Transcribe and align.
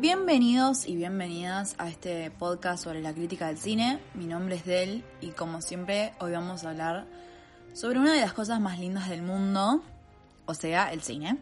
Bienvenidos 0.00 0.86
y 0.86 0.96
bienvenidas 0.96 1.74
a 1.76 1.90
este 1.90 2.30
podcast 2.30 2.82
sobre 2.82 3.02
la 3.02 3.12
crítica 3.12 3.48
del 3.48 3.58
cine. 3.58 4.00
Mi 4.14 4.24
nombre 4.24 4.54
es 4.54 4.64
Del 4.64 5.04
y 5.20 5.32
como 5.32 5.60
siempre 5.60 6.14
hoy 6.20 6.32
vamos 6.32 6.64
a 6.64 6.70
hablar 6.70 7.04
sobre 7.74 7.98
una 7.98 8.14
de 8.14 8.22
las 8.22 8.32
cosas 8.32 8.62
más 8.62 8.78
lindas 8.78 9.10
del 9.10 9.20
mundo, 9.20 9.82
o 10.46 10.54
sea, 10.54 10.90
el 10.90 11.02
cine. 11.02 11.36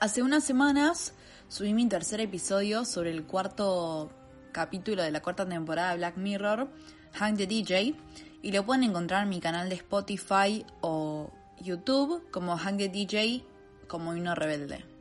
Hace 0.00 0.24
unas 0.24 0.42
semanas 0.42 1.14
subí 1.46 1.72
mi 1.72 1.86
tercer 1.88 2.20
episodio 2.20 2.84
sobre 2.84 3.12
el 3.12 3.26
cuarto 3.26 4.10
capítulo 4.50 5.04
de 5.04 5.12
la 5.12 5.22
cuarta 5.22 5.48
temporada 5.48 5.92
de 5.92 5.98
Black 5.98 6.16
Mirror, 6.16 6.68
Hang 7.12 7.36
the 7.36 7.46
DJ, 7.46 7.94
y 8.42 8.50
lo 8.50 8.66
pueden 8.66 8.82
encontrar 8.82 9.22
en 9.22 9.28
mi 9.28 9.38
canal 9.38 9.68
de 9.68 9.76
Spotify 9.76 10.66
o 10.80 11.30
YouTube 11.60 12.28
como 12.32 12.58
Hang 12.58 12.76
the 12.76 12.88
DJ 12.88 13.44
como 13.86 14.16
himno 14.16 14.34
rebelde. 14.34 14.93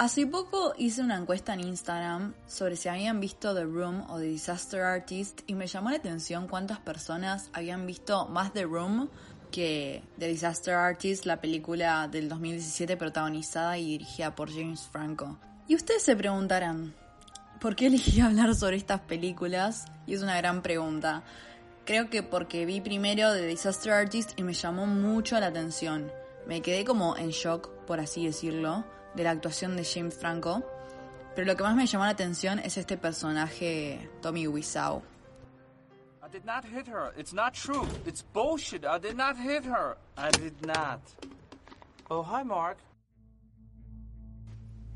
Hace 0.00 0.26
poco 0.26 0.72
hice 0.78 1.02
una 1.02 1.18
encuesta 1.18 1.52
en 1.52 1.60
Instagram 1.60 2.32
sobre 2.46 2.76
si 2.76 2.88
habían 2.88 3.20
visto 3.20 3.54
The 3.54 3.64
Room 3.64 4.06
o 4.08 4.18
The 4.18 4.28
Disaster 4.28 4.80
Artist 4.80 5.42
y 5.46 5.54
me 5.54 5.66
llamó 5.66 5.90
la 5.90 5.96
atención 5.96 6.48
cuántas 6.48 6.78
personas 6.78 7.50
habían 7.52 7.86
visto 7.86 8.26
más 8.28 8.54
The 8.54 8.62
Room 8.62 9.10
que 9.52 10.02
The 10.18 10.28
Disaster 10.28 10.72
Artist, 10.72 11.26
la 11.26 11.42
película 11.42 12.08
del 12.08 12.30
2017 12.30 12.96
protagonizada 12.96 13.76
y 13.76 13.88
dirigida 13.88 14.34
por 14.34 14.50
James 14.50 14.88
Franco. 14.90 15.38
Y 15.68 15.74
ustedes 15.74 16.02
se 16.02 16.16
preguntarán, 16.16 16.94
¿por 17.60 17.76
qué 17.76 17.88
elegí 17.88 18.20
hablar 18.22 18.54
sobre 18.54 18.78
estas 18.78 19.02
películas? 19.02 19.84
Y 20.06 20.14
es 20.14 20.22
una 20.22 20.38
gran 20.38 20.62
pregunta. 20.62 21.24
Creo 21.84 22.08
que 22.08 22.22
porque 22.22 22.64
vi 22.64 22.80
primero 22.80 23.34
The 23.34 23.46
Disaster 23.46 23.92
Artist 23.92 24.32
y 24.38 24.44
me 24.44 24.54
llamó 24.54 24.86
mucho 24.86 25.38
la 25.38 25.48
atención. 25.48 26.10
Me 26.46 26.62
quedé 26.62 26.86
como 26.86 27.18
en 27.18 27.28
shock, 27.28 27.68
por 27.84 28.00
así 28.00 28.24
decirlo 28.24 28.82
de 29.14 29.24
la 29.24 29.30
actuación 29.30 29.76
de 29.76 29.84
James 29.84 30.14
Franco, 30.14 30.64
pero 31.34 31.46
lo 31.46 31.56
que 31.56 31.62
más 31.62 31.76
me 31.76 31.86
llamó 31.86 32.04
la 32.04 32.10
atención 32.10 32.58
es 32.58 32.76
este 32.76 32.96
personaje, 32.96 34.10
Tommy 34.20 34.46
Wiseau. 34.46 35.02
I 36.22 36.28
did 36.30 36.44
not 36.44 36.64
hit 36.64 36.86
her. 36.86 37.12
It's 37.16 37.32
not 37.32 37.54
true. 37.54 37.86
It's 38.06 38.22
bullshit. 38.22 38.84
I 38.84 38.98
did 39.00 39.16
not 39.16 39.36
hit 39.36 39.64
her. 39.64 39.96
I 40.16 40.30
did 40.30 40.54
not. 40.64 41.00
Oh, 42.08 42.22
hi, 42.22 42.44
Mark. 42.44 42.78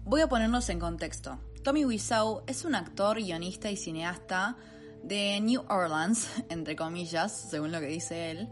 Voy 0.05 0.21
a 0.21 0.29
ponernos 0.29 0.69
en 0.69 0.79
contexto. 0.79 1.39
Tommy 1.63 1.85
Wiseau 1.85 2.43
es 2.47 2.65
un 2.65 2.75
actor, 2.75 3.17
guionista 3.17 3.71
y 3.71 3.77
cineasta 3.77 4.57
de 5.03 5.41
New 5.41 5.65
Orleans, 5.69 6.29
entre 6.51 6.77
comillas, 6.77 7.33
según 7.33 7.73
lo 7.73 7.81
que 7.81 7.87
dice 7.87 8.31
él, 8.31 8.49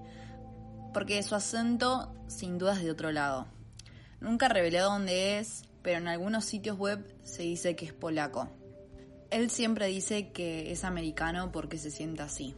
porque 0.94 1.22
su 1.22 1.34
acento 1.34 2.14
sin 2.26 2.58
duda 2.58 2.72
es 2.72 2.82
de 2.82 2.90
otro 2.90 3.12
lado. 3.12 3.46
Nunca 4.22 4.48
reveló 4.48 4.84
dónde 4.84 5.40
es, 5.40 5.64
pero 5.82 5.98
en 5.98 6.06
algunos 6.06 6.44
sitios 6.44 6.78
web 6.78 7.04
se 7.24 7.42
dice 7.42 7.74
que 7.74 7.86
es 7.86 7.92
polaco. 7.92 8.48
Él 9.30 9.50
siempre 9.50 9.88
dice 9.88 10.30
que 10.30 10.70
es 10.70 10.84
americano 10.84 11.50
porque 11.50 11.76
se 11.76 11.90
siente 11.90 12.22
así. 12.22 12.54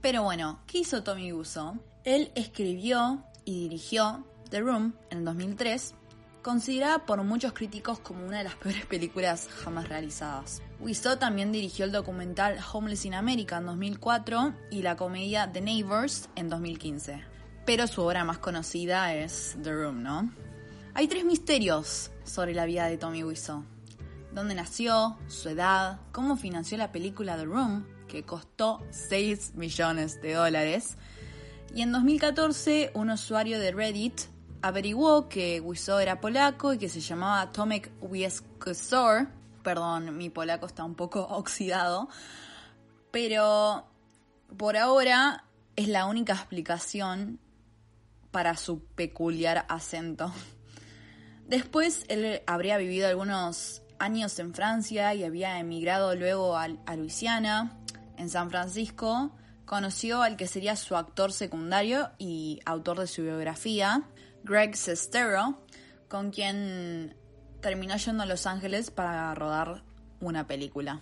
Pero 0.00 0.22
bueno, 0.22 0.60
¿qué 0.68 0.78
hizo 0.78 1.02
Tommy 1.02 1.32
Wiseau? 1.32 1.82
Él 2.04 2.30
escribió 2.36 3.24
y 3.44 3.62
dirigió 3.62 4.24
The 4.50 4.60
Room 4.60 4.94
en 5.10 5.18
el 5.18 5.24
2003, 5.24 5.96
considerada 6.42 7.04
por 7.06 7.20
muchos 7.24 7.54
críticos 7.54 7.98
como 7.98 8.24
una 8.24 8.38
de 8.38 8.44
las 8.44 8.54
peores 8.62 8.86
películas 8.86 9.48
jamás 9.48 9.88
realizadas. 9.88 10.62
Wiseau 10.78 11.18
también 11.18 11.50
dirigió 11.50 11.86
el 11.86 11.92
documental 11.92 12.56
Homeless 12.72 13.04
in 13.04 13.14
America 13.14 13.56
en 13.58 13.66
2004 13.66 14.54
y 14.70 14.82
la 14.82 14.96
comedia 14.96 15.50
The 15.50 15.60
Neighbors 15.60 16.28
en 16.36 16.48
2015. 16.48 17.24
Pero 17.66 17.88
su 17.88 18.00
obra 18.02 18.22
más 18.22 18.38
conocida 18.38 19.12
es 19.12 19.56
The 19.60 19.72
Room, 19.72 20.04
¿no? 20.04 20.30
Hay 20.92 21.06
tres 21.06 21.24
misterios 21.24 22.10
sobre 22.24 22.52
la 22.52 22.66
vida 22.66 22.86
de 22.86 22.98
Tommy 22.98 23.22
Wiseau. 23.22 23.64
¿Dónde 24.32 24.56
nació? 24.56 25.16
¿Su 25.28 25.48
edad? 25.48 26.00
¿Cómo 26.10 26.36
financió 26.36 26.76
la 26.78 26.90
película 26.90 27.36
The 27.36 27.44
Room? 27.44 27.86
Que 28.08 28.24
costó 28.24 28.84
6 28.90 29.54
millones 29.54 30.20
de 30.20 30.34
dólares. 30.34 30.96
Y 31.72 31.82
en 31.82 31.92
2014, 31.92 32.90
un 32.94 33.10
usuario 33.10 33.60
de 33.60 33.70
Reddit 33.70 34.22
averiguó 34.62 35.28
que 35.28 35.60
Wiseau 35.60 36.00
era 36.00 36.20
polaco 36.20 36.74
y 36.74 36.78
que 36.78 36.88
se 36.88 37.00
llamaba 37.00 37.52
Tomek 37.52 37.92
Wieskosor. 38.00 39.28
Perdón, 39.62 40.16
mi 40.16 40.28
polaco 40.28 40.66
está 40.66 40.82
un 40.82 40.96
poco 40.96 41.20
oxidado. 41.30 42.08
Pero 43.12 43.86
por 44.56 44.76
ahora 44.76 45.44
es 45.76 45.86
la 45.86 46.06
única 46.06 46.32
explicación 46.32 47.38
para 48.32 48.56
su 48.56 48.80
peculiar 48.80 49.66
acento. 49.68 50.32
Después 51.50 52.04
él 52.06 52.42
habría 52.46 52.78
vivido 52.78 53.08
algunos 53.08 53.82
años 53.98 54.38
en 54.38 54.54
Francia 54.54 55.12
y 55.14 55.24
había 55.24 55.58
emigrado 55.58 56.14
luego 56.14 56.56
a, 56.56 56.68
a, 56.86 56.96
Luisiana, 56.96 57.76
en 58.16 58.30
San 58.30 58.50
Francisco. 58.50 59.32
Conoció 59.64 60.22
al 60.22 60.36
que 60.36 60.46
sería 60.46 60.76
su 60.76 60.94
actor 60.94 61.32
secundario 61.32 62.10
y 62.18 62.60
autor 62.64 63.00
de 63.00 63.08
su 63.08 63.22
biografía, 63.22 64.04
Greg 64.44 64.76
Sestero, 64.76 65.60
con 66.06 66.30
quien 66.30 67.16
terminó 67.60 67.96
yendo 67.96 68.22
a 68.22 68.26
Los 68.26 68.46
Ángeles 68.46 68.92
para 68.92 69.34
rodar 69.34 69.82
una 70.20 70.46
película. 70.46 71.00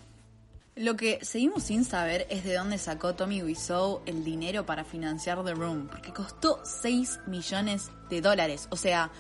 Lo 0.76 0.96
que 0.96 1.18
seguimos 1.22 1.64
sin 1.64 1.84
saber 1.84 2.26
es 2.30 2.44
de 2.44 2.54
dónde 2.54 2.78
sacó 2.78 3.14
Tommy 3.14 3.42
Wiseau 3.42 4.00
el 4.06 4.24
dinero 4.24 4.64
para 4.64 4.84
financiar 4.84 5.44
The 5.44 5.52
Room, 5.52 5.88
porque 5.88 6.14
costó 6.14 6.62
6 6.64 7.20
millones 7.26 7.90
de 8.08 8.22
dólares. 8.22 8.66
O 8.70 8.76
sea, 8.76 9.10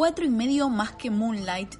cuatro 0.00 0.24
y 0.24 0.30
medio 0.30 0.70
más 0.70 0.92
que 0.92 1.10
Moonlight 1.10 1.74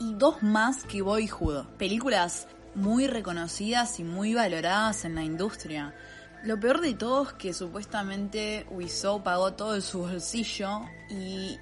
y 0.00 0.14
dos 0.14 0.42
más 0.42 0.82
que 0.82 1.00
Boyhood. 1.00 1.64
Películas 1.78 2.48
muy 2.74 3.06
reconocidas 3.06 4.00
y 4.00 4.02
muy 4.02 4.34
valoradas 4.34 5.04
en 5.04 5.14
la 5.14 5.22
industria. 5.22 5.94
Lo 6.42 6.58
peor 6.58 6.80
de 6.80 6.94
todo 6.94 7.22
es 7.22 7.34
que 7.34 7.54
supuestamente 7.54 8.66
Wiseau 8.68 9.22
pagó 9.22 9.52
todo 9.52 9.74
de 9.74 9.80
su 9.80 10.00
bolsillo 10.00 10.80
y 11.08 11.56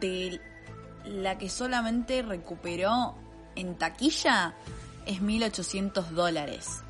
de 0.00 0.40
la 1.04 1.38
que 1.38 1.48
solamente 1.48 2.22
recuperó 2.22 3.14
en 3.54 3.78
taquilla 3.78 4.56
es 5.06 5.22
1.800 5.22 6.08
dólares. 6.08 6.82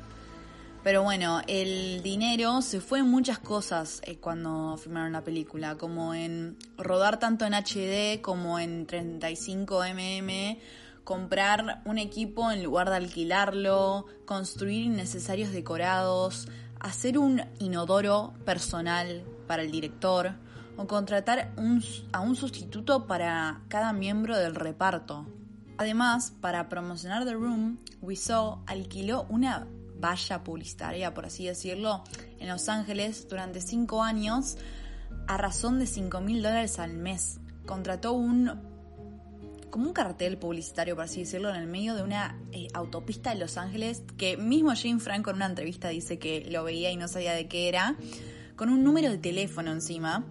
Pero 0.83 1.03
bueno, 1.03 1.41
el 1.45 2.01
dinero 2.01 2.63
se 2.63 2.81
fue 2.81 2.99
en 2.99 3.07
muchas 3.07 3.37
cosas 3.37 4.01
eh, 4.03 4.17
cuando 4.17 4.77
filmaron 4.77 5.11
la 5.11 5.23
película, 5.23 5.77
como 5.77 6.15
en 6.15 6.57
rodar 6.75 7.19
tanto 7.19 7.45
en 7.45 7.53
HD 7.53 8.19
como 8.21 8.57
en 8.57 8.87
35 8.87 9.83
mm, 9.93 10.57
comprar 11.03 11.83
un 11.85 11.99
equipo 11.99 12.51
en 12.51 12.63
lugar 12.63 12.89
de 12.89 12.95
alquilarlo, 12.95 14.07
construir 14.25 14.85
innecesarios 14.85 15.51
decorados, 15.51 16.47
hacer 16.79 17.19
un 17.19 17.43
inodoro 17.59 18.33
personal 18.43 19.23
para 19.45 19.61
el 19.61 19.69
director 19.69 20.33
o 20.77 20.87
contratar 20.87 21.53
a 22.11 22.21
un 22.21 22.35
sustituto 22.35 23.05
para 23.05 23.61
cada 23.67 23.93
miembro 23.93 24.35
del 24.35 24.55
reparto. 24.55 25.27
Además, 25.77 26.33
para 26.41 26.69
promocionar 26.69 27.23
The 27.25 27.33
Room, 27.33 27.77
Wiseau 28.01 28.63
alquiló 28.65 29.27
una 29.29 29.67
valla 30.01 30.43
publicitaria, 30.43 31.13
por 31.13 31.25
así 31.25 31.45
decirlo, 31.45 32.03
en 32.39 32.49
Los 32.49 32.67
Ángeles 32.67 33.27
durante 33.29 33.61
cinco 33.61 34.03
años 34.03 34.57
a 35.27 35.37
razón 35.37 35.79
de 35.79 35.87
5 35.87 36.19
mil 36.21 36.41
dólares 36.41 36.79
al 36.79 36.93
mes. 36.93 37.39
Contrató 37.65 38.13
un 38.13 38.69
como 39.69 39.87
un 39.87 39.93
cartel 39.93 40.37
publicitario, 40.37 40.95
por 40.95 41.05
así 41.05 41.21
decirlo, 41.21 41.49
en 41.49 41.55
el 41.55 41.65
medio 41.65 41.95
de 41.95 42.03
una 42.03 42.37
eh, 42.51 42.67
autopista 42.73 43.29
de 43.29 43.39
Los 43.39 43.55
Ángeles, 43.55 44.03
que 44.17 44.35
mismo 44.35 44.73
Jane 44.75 44.99
Franco 44.99 45.29
en 45.29 45.37
una 45.37 45.45
entrevista 45.45 45.87
dice 45.87 46.19
que 46.19 46.45
lo 46.51 46.65
veía 46.65 46.91
y 46.91 46.97
no 46.97 47.07
sabía 47.07 47.31
de 47.31 47.47
qué 47.47 47.69
era, 47.69 47.95
con 48.57 48.67
un 48.67 48.83
número 48.83 49.09
de 49.09 49.17
teléfono 49.17 49.71
encima, 49.71 50.25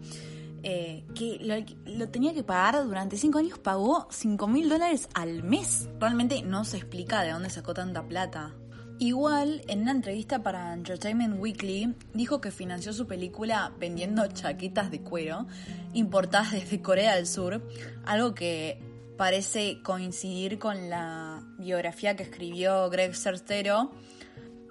eh, 0.63 1.05
que 1.15 1.39
lo, 1.41 1.55
lo, 1.91 2.11
tenía 2.11 2.35
que 2.35 2.43
pagar 2.43 2.85
durante 2.85 3.17
cinco 3.17 3.39
años, 3.39 3.59
pagó 3.59 4.07
5 4.11 4.47
mil 4.47 4.69
dólares 4.69 5.09
al 5.15 5.43
mes. 5.43 5.89
Realmente 5.99 6.43
no 6.43 6.67
se 6.67 6.77
explica 6.77 7.23
de 7.23 7.31
dónde 7.31 7.49
sacó 7.49 7.73
tanta 7.73 8.07
plata. 8.07 8.55
Igual, 9.03 9.63
en 9.67 9.81
una 9.81 9.93
entrevista 9.93 10.43
para 10.43 10.75
Entertainment 10.75 11.41
Weekly, 11.41 11.95
dijo 12.13 12.43
que 12.43 12.51
financió 12.51 12.93
su 12.93 13.07
película 13.07 13.73
vendiendo 13.79 14.27
chaquetas 14.27 14.91
de 14.91 15.01
cuero 15.01 15.47
importadas 15.95 16.53
desde 16.53 16.83
Corea 16.83 17.17
del 17.17 17.27
Sur, 17.27 17.67
algo 18.05 18.35
que 18.35 18.79
parece 19.17 19.81
coincidir 19.83 20.59
con 20.59 20.91
la 20.91 21.43
biografía 21.57 22.15
que 22.15 22.25
escribió 22.25 22.91
Greg 22.91 23.17
Sertero, 23.17 23.91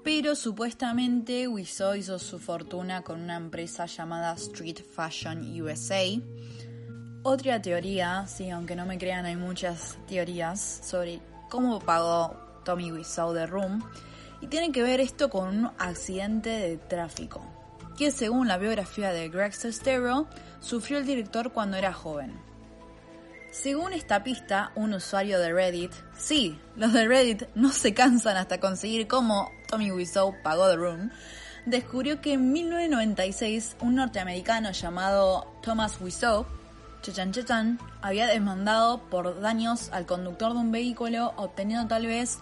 pero 0.04 0.36
supuestamente 0.36 1.48
Wiseau 1.48 1.96
hizo 1.96 2.20
su 2.20 2.38
fortuna 2.38 3.02
con 3.02 3.22
una 3.22 3.36
empresa 3.36 3.88
llamada 3.88 4.34
Street 4.34 4.78
Fashion 4.94 5.60
USA. 5.60 6.04
Otra 7.24 7.60
teoría, 7.64 8.28
sí, 8.28 8.52
aunque 8.52 8.76
no 8.76 8.86
me 8.86 9.00
crean, 9.00 9.26
hay 9.26 9.38
muchas 9.38 9.98
teorías 10.08 10.81
sobre 10.84 11.20
cómo 11.50 11.80
pagó 11.80 12.38
Tommy 12.64 12.92
Wiseau 12.92 13.34
de 13.34 13.48
Room, 13.48 13.84
y 14.41 14.47
tiene 14.47 14.71
que 14.71 14.83
ver 14.83 15.00
esto 15.00 15.30
con 15.30 15.47
un 15.47 15.71
accidente 15.77 16.50
de 16.50 16.77
tráfico, 16.77 17.41
que 17.97 18.12
según 18.12 18.47
la 18.47 18.57
biografía 18.57 19.12
de 19.12 19.30
Greg 19.30 19.53
Sestero, 19.53 20.27
sufrió 20.59 20.97
el 20.97 21.06
director 21.06 21.51
cuando 21.51 21.77
era 21.77 21.94
joven. 21.94 22.39
Según 23.51 23.94
esta 23.94 24.24
pista, 24.24 24.71
un 24.75 24.94
usuario 24.94 25.39
de 25.39 25.51
Reddit, 25.51 25.91
sí, 26.15 26.59
los 26.75 26.94
de 26.94 27.07
Reddit 27.07 27.44
no 27.56 27.71
se 27.71 27.94
cansan 27.94 28.38
hasta 28.38 28.59
conseguir 28.59 29.07
cómo 29.07 29.51
Tommy 29.68 29.91
Wiseau 29.91 30.36
pagó 30.44 30.69
The 30.69 30.75
Room, 30.75 31.12
descubrió 31.65 32.21
que 32.21 32.33
en 32.33 32.51
1996 32.51 33.77
un 33.81 33.95
norteamericano 33.95 34.71
llamado 34.71 35.51
Thomas 35.63 36.00
Wiseau, 36.00 36.45
chechan 37.01 37.80
había 38.01 38.27
demandado 38.27 39.01
por 39.09 39.39
daños 39.42 39.89
al 39.92 40.06
conductor 40.06 40.53
de 40.53 40.59
un 40.59 40.71
vehículo, 40.71 41.33
obteniendo 41.38 41.88
tal 41.88 42.06
vez 42.06 42.39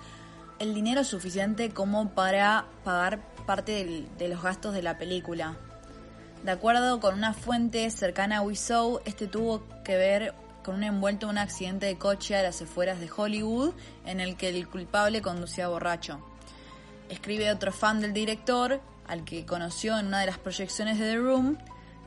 el 0.59 0.73
dinero 0.73 1.03
suficiente 1.03 1.71
como 1.71 2.09
para 2.09 2.65
pagar 2.83 3.19
parte 3.45 4.05
de 4.17 4.27
los 4.27 4.41
gastos 4.41 4.73
de 4.73 4.81
la 4.81 4.97
película. 4.97 5.55
De 6.43 6.51
acuerdo 6.51 6.99
con 6.99 7.15
una 7.15 7.33
fuente 7.33 7.89
cercana 7.89 8.37
a 8.37 8.41
Wiseau, 8.41 9.01
este 9.05 9.27
tuvo 9.27 9.63
que 9.83 9.97
ver 9.97 10.33
con 10.63 10.75
un 10.75 10.83
envuelto 10.83 11.27
en 11.27 11.31
un 11.31 11.37
accidente 11.37 11.85
de 11.85 11.97
coche 11.97 12.35
a 12.35 12.43
las 12.43 12.61
afueras 12.61 12.99
de 12.99 13.09
Hollywood 13.15 13.73
en 14.05 14.19
el 14.19 14.35
que 14.35 14.49
el 14.49 14.67
culpable 14.67 15.21
conducía 15.21 15.67
borracho. 15.67 16.19
Escribe 17.09 17.51
otro 17.51 17.71
fan 17.71 18.01
del 18.01 18.13
director, 18.13 18.81
al 19.07 19.23
que 19.23 19.45
conoció 19.45 19.97
en 19.97 20.07
una 20.07 20.19
de 20.19 20.25
las 20.25 20.37
proyecciones 20.37 20.99
de 20.99 21.11
The 21.11 21.17
Room, 21.17 21.57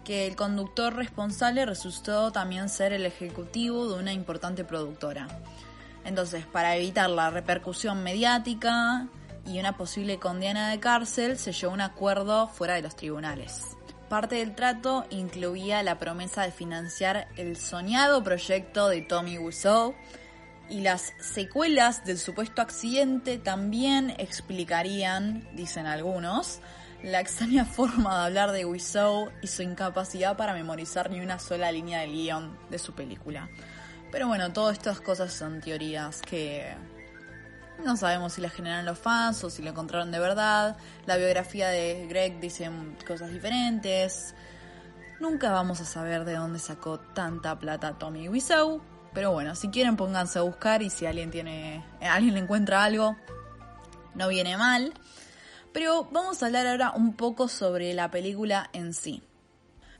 que 0.04 0.26
el 0.26 0.36
conductor 0.36 0.94
responsable 0.94 1.64
resultó 1.64 2.32
también 2.32 2.68
ser 2.68 2.92
el 2.92 3.06
ejecutivo 3.06 3.88
de 3.88 3.98
una 3.98 4.12
importante 4.12 4.64
productora. 4.64 5.28
Entonces, 6.04 6.46
para 6.46 6.76
evitar 6.76 7.10
la 7.10 7.30
repercusión 7.30 8.02
mediática 8.02 9.08
y 9.46 9.58
una 9.58 9.76
posible 9.76 10.18
condena 10.18 10.70
de 10.70 10.80
cárcel, 10.80 11.38
se 11.38 11.52
llegó 11.52 11.72
a 11.72 11.74
un 11.74 11.80
acuerdo 11.80 12.48
fuera 12.48 12.74
de 12.74 12.82
los 12.82 12.96
tribunales. 12.96 13.76
Parte 14.08 14.36
del 14.36 14.56
trato 14.56 15.04
incluía 15.10 15.82
la 15.84 15.98
promesa 15.98 16.42
de 16.42 16.50
financiar 16.50 17.28
el 17.36 17.56
soñado 17.56 18.24
proyecto 18.24 18.88
de 18.88 19.02
Tommy 19.02 19.38
Wiseau 19.38 19.94
y 20.68 20.80
las 20.80 21.12
secuelas 21.20 22.04
del 22.04 22.18
supuesto 22.18 22.62
accidente 22.62 23.38
también 23.38 24.14
explicarían, 24.18 25.48
dicen 25.54 25.86
algunos, 25.86 26.60
la 27.02 27.20
extraña 27.20 27.64
forma 27.66 28.18
de 28.18 28.26
hablar 28.26 28.52
de 28.52 28.64
Wiseau 28.64 29.30
y 29.42 29.46
su 29.46 29.62
incapacidad 29.62 30.36
para 30.36 30.54
memorizar 30.54 31.10
ni 31.10 31.20
una 31.20 31.38
sola 31.38 31.70
línea 31.70 32.00
del 32.00 32.12
guion 32.12 32.58
de 32.70 32.78
su 32.78 32.94
película. 32.94 33.48
Pero 34.12 34.26
bueno, 34.26 34.52
todas 34.52 34.76
estas 34.76 35.00
cosas 35.00 35.32
son 35.32 35.60
teorías 35.60 36.20
que 36.22 36.74
no 37.84 37.96
sabemos 37.96 38.34
si 38.34 38.40
las 38.40 38.52
generaron 38.52 38.84
los 38.84 38.98
fans 38.98 39.42
o 39.44 39.50
si 39.50 39.62
lo 39.62 39.70
encontraron 39.70 40.10
de 40.10 40.18
verdad. 40.18 40.76
La 41.06 41.16
biografía 41.16 41.68
de 41.68 42.06
Greg 42.08 42.40
dice 42.40 42.70
cosas 43.06 43.30
diferentes. 43.30 44.34
Nunca 45.20 45.52
vamos 45.52 45.80
a 45.80 45.84
saber 45.84 46.24
de 46.24 46.34
dónde 46.34 46.58
sacó 46.58 46.98
tanta 46.98 47.58
plata 47.58 47.98
Tommy 47.98 48.28
Wiseau. 48.28 48.80
Pero 49.12 49.32
bueno, 49.32 49.54
si 49.54 49.68
quieren 49.68 49.96
pónganse 49.96 50.38
a 50.38 50.42
buscar 50.42 50.82
y 50.82 50.90
si 50.90 51.06
alguien 51.06 51.30
tiene, 51.30 51.84
alguien 52.00 52.34
le 52.34 52.40
encuentra 52.40 52.84
algo, 52.84 53.16
no 54.14 54.28
viene 54.28 54.56
mal. 54.56 54.94
Pero 55.72 56.04
vamos 56.10 56.42
a 56.42 56.46
hablar 56.46 56.66
ahora 56.66 56.92
un 56.92 57.14
poco 57.14 57.48
sobre 57.48 57.92
la 57.94 58.10
película 58.10 58.70
en 58.72 58.92
sí. 58.92 59.22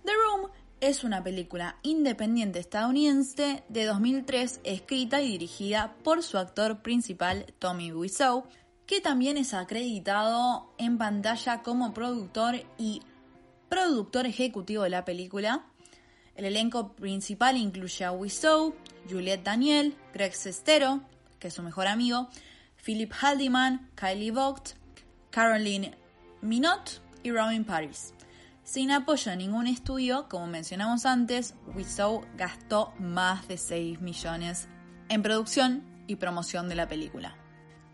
The 0.04 0.12
Room 0.12 0.50
es 0.81 1.05
una 1.05 1.23
película 1.23 1.77
independiente 1.82 2.59
estadounidense 2.59 3.62
de 3.69 3.85
2003 3.85 4.61
escrita 4.65 5.21
y 5.21 5.32
dirigida 5.32 5.94
por 6.03 6.23
su 6.23 6.38
actor 6.38 6.81
principal 6.81 7.47
Tommy 7.59 7.93
Wiseau, 7.93 8.44
que 8.87 9.00
también 9.00 9.37
es 9.37 9.53
acreditado 9.53 10.73
en 10.79 10.97
pantalla 10.97 11.62
como 11.62 11.93
productor 11.93 12.65
y 12.79 13.03
productor 13.69 14.27
ejecutivo 14.27 14.85
de 14.85 14.91
la 14.91 15.05
película. 15.05 15.67
El 16.35 16.47
elenco 16.47 16.93
principal 16.94 17.59
incluye 17.59 18.05
a 18.05 18.12
Wiseau, 18.12 18.75
Juliette 19.09 19.44
Daniel, 19.44 19.94
Greg 20.15 20.35
Sestero, 20.35 21.03
que 21.38 21.49
es 21.49 21.55
su 21.55 21.62
mejor 21.62 21.87
amigo, 21.87 22.29
Philip 22.82 23.12
Haldiman, 23.12 23.91
Kylie 23.94 24.31
Vogt, 24.31 24.71
Caroline 25.31 25.94
Minot 26.41 27.03
y 27.23 27.31
Robin 27.31 27.65
Paris. 27.65 28.15
Sin 28.70 28.93
apoyo 28.93 29.32
de 29.32 29.37
ningún 29.37 29.67
estudio, 29.67 30.28
como 30.28 30.46
mencionamos 30.46 31.05
antes, 31.05 31.56
Wiseau 31.75 32.25
gastó 32.37 32.94
más 33.00 33.49
de 33.49 33.58
6 33.58 34.00
millones 34.00 34.69
en 35.08 35.25
producción 35.25 35.82
y 36.06 36.14
promoción 36.14 36.69
de 36.69 36.76
la 36.76 36.87
película. 36.87 37.34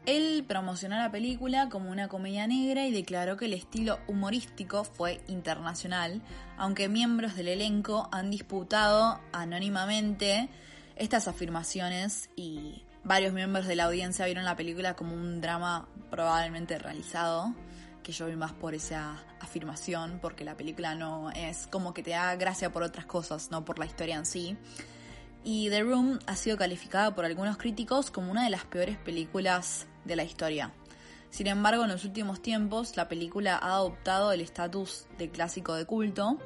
Él 0.04 0.44
promocionó 0.46 0.98
la 0.98 1.10
película 1.10 1.70
como 1.70 1.90
una 1.90 2.08
comedia 2.08 2.46
negra 2.46 2.84
y 2.84 2.92
declaró 2.92 3.38
que 3.38 3.46
el 3.46 3.54
estilo 3.54 3.98
humorístico 4.06 4.84
fue 4.84 5.22
internacional, 5.28 6.20
aunque 6.58 6.90
miembros 6.90 7.36
del 7.36 7.48
elenco 7.48 8.10
han 8.12 8.30
disputado 8.30 9.18
anónimamente 9.32 10.50
estas 10.96 11.26
afirmaciones 11.26 12.28
y 12.36 12.82
varios 13.02 13.32
miembros 13.32 13.66
de 13.66 13.76
la 13.76 13.84
audiencia 13.84 14.26
vieron 14.26 14.44
la 14.44 14.56
película 14.56 14.94
como 14.94 15.14
un 15.14 15.40
drama 15.40 15.88
probablemente 16.10 16.78
realizado, 16.78 17.54
que 18.06 18.12
yo 18.12 18.26
vi 18.26 18.36
más 18.36 18.52
por 18.52 18.72
esa 18.72 19.16
afirmación, 19.40 20.20
porque 20.22 20.44
la 20.44 20.56
película 20.56 20.94
no 20.94 21.32
es 21.32 21.66
como 21.66 21.92
que 21.92 22.04
te 22.04 22.10
da 22.10 22.36
gracia 22.36 22.70
por 22.70 22.84
otras 22.84 23.04
cosas, 23.04 23.50
no 23.50 23.64
por 23.64 23.80
la 23.80 23.86
historia 23.86 24.14
en 24.14 24.24
sí. 24.24 24.56
Y 25.42 25.70
The 25.70 25.82
Room 25.82 26.20
ha 26.26 26.36
sido 26.36 26.56
calificada 26.56 27.16
por 27.16 27.24
algunos 27.24 27.56
críticos 27.56 28.12
como 28.12 28.30
una 28.30 28.44
de 28.44 28.50
las 28.50 28.64
peores 28.64 28.96
películas 28.96 29.88
de 30.04 30.14
la 30.14 30.22
historia. 30.22 30.72
Sin 31.30 31.48
embargo, 31.48 31.82
en 31.82 31.90
los 31.90 32.04
últimos 32.04 32.40
tiempos, 32.40 32.96
la 32.96 33.08
película 33.08 33.56
ha 33.56 33.72
adoptado 33.72 34.30
el 34.30 34.40
estatus 34.40 35.08
de 35.18 35.28
clásico 35.28 35.74
de 35.74 35.84
culto. 35.84 36.38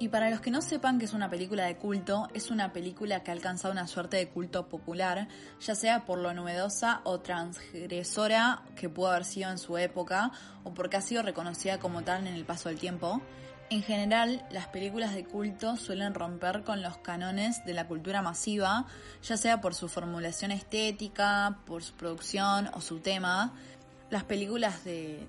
Y 0.00 0.10
para 0.10 0.30
los 0.30 0.40
que 0.40 0.52
no 0.52 0.62
sepan 0.62 1.00
que 1.00 1.06
es 1.06 1.12
una 1.12 1.28
película 1.28 1.64
de 1.64 1.76
culto, 1.76 2.28
es 2.32 2.52
una 2.52 2.72
película 2.72 3.24
que 3.24 3.32
ha 3.32 3.34
alcanzado 3.34 3.72
una 3.72 3.88
suerte 3.88 4.16
de 4.16 4.28
culto 4.28 4.68
popular, 4.68 5.26
ya 5.60 5.74
sea 5.74 6.04
por 6.04 6.20
lo 6.20 6.32
novedosa 6.32 7.00
o 7.02 7.18
transgresora 7.18 8.62
que 8.76 8.88
pudo 8.88 9.08
haber 9.10 9.24
sido 9.24 9.50
en 9.50 9.58
su 9.58 9.76
época, 9.76 10.30
o 10.62 10.72
porque 10.72 10.98
ha 10.98 11.00
sido 11.00 11.22
reconocida 11.22 11.80
como 11.80 12.02
tal 12.02 12.28
en 12.28 12.34
el 12.34 12.44
paso 12.44 12.68
del 12.68 12.78
tiempo. 12.78 13.20
En 13.70 13.82
general, 13.82 14.46
las 14.52 14.68
películas 14.68 15.14
de 15.16 15.24
culto 15.24 15.76
suelen 15.76 16.14
romper 16.14 16.62
con 16.62 16.80
los 16.80 16.98
canones 16.98 17.64
de 17.64 17.74
la 17.74 17.88
cultura 17.88 18.22
masiva, 18.22 18.86
ya 19.24 19.36
sea 19.36 19.60
por 19.60 19.74
su 19.74 19.88
formulación 19.88 20.52
estética, 20.52 21.58
por 21.66 21.82
su 21.82 21.94
producción 21.94 22.70
o 22.72 22.80
su 22.80 23.00
tema. 23.00 23.52
Las 24.10 24.22
películas 24.22 24.84
de 24.84 25.26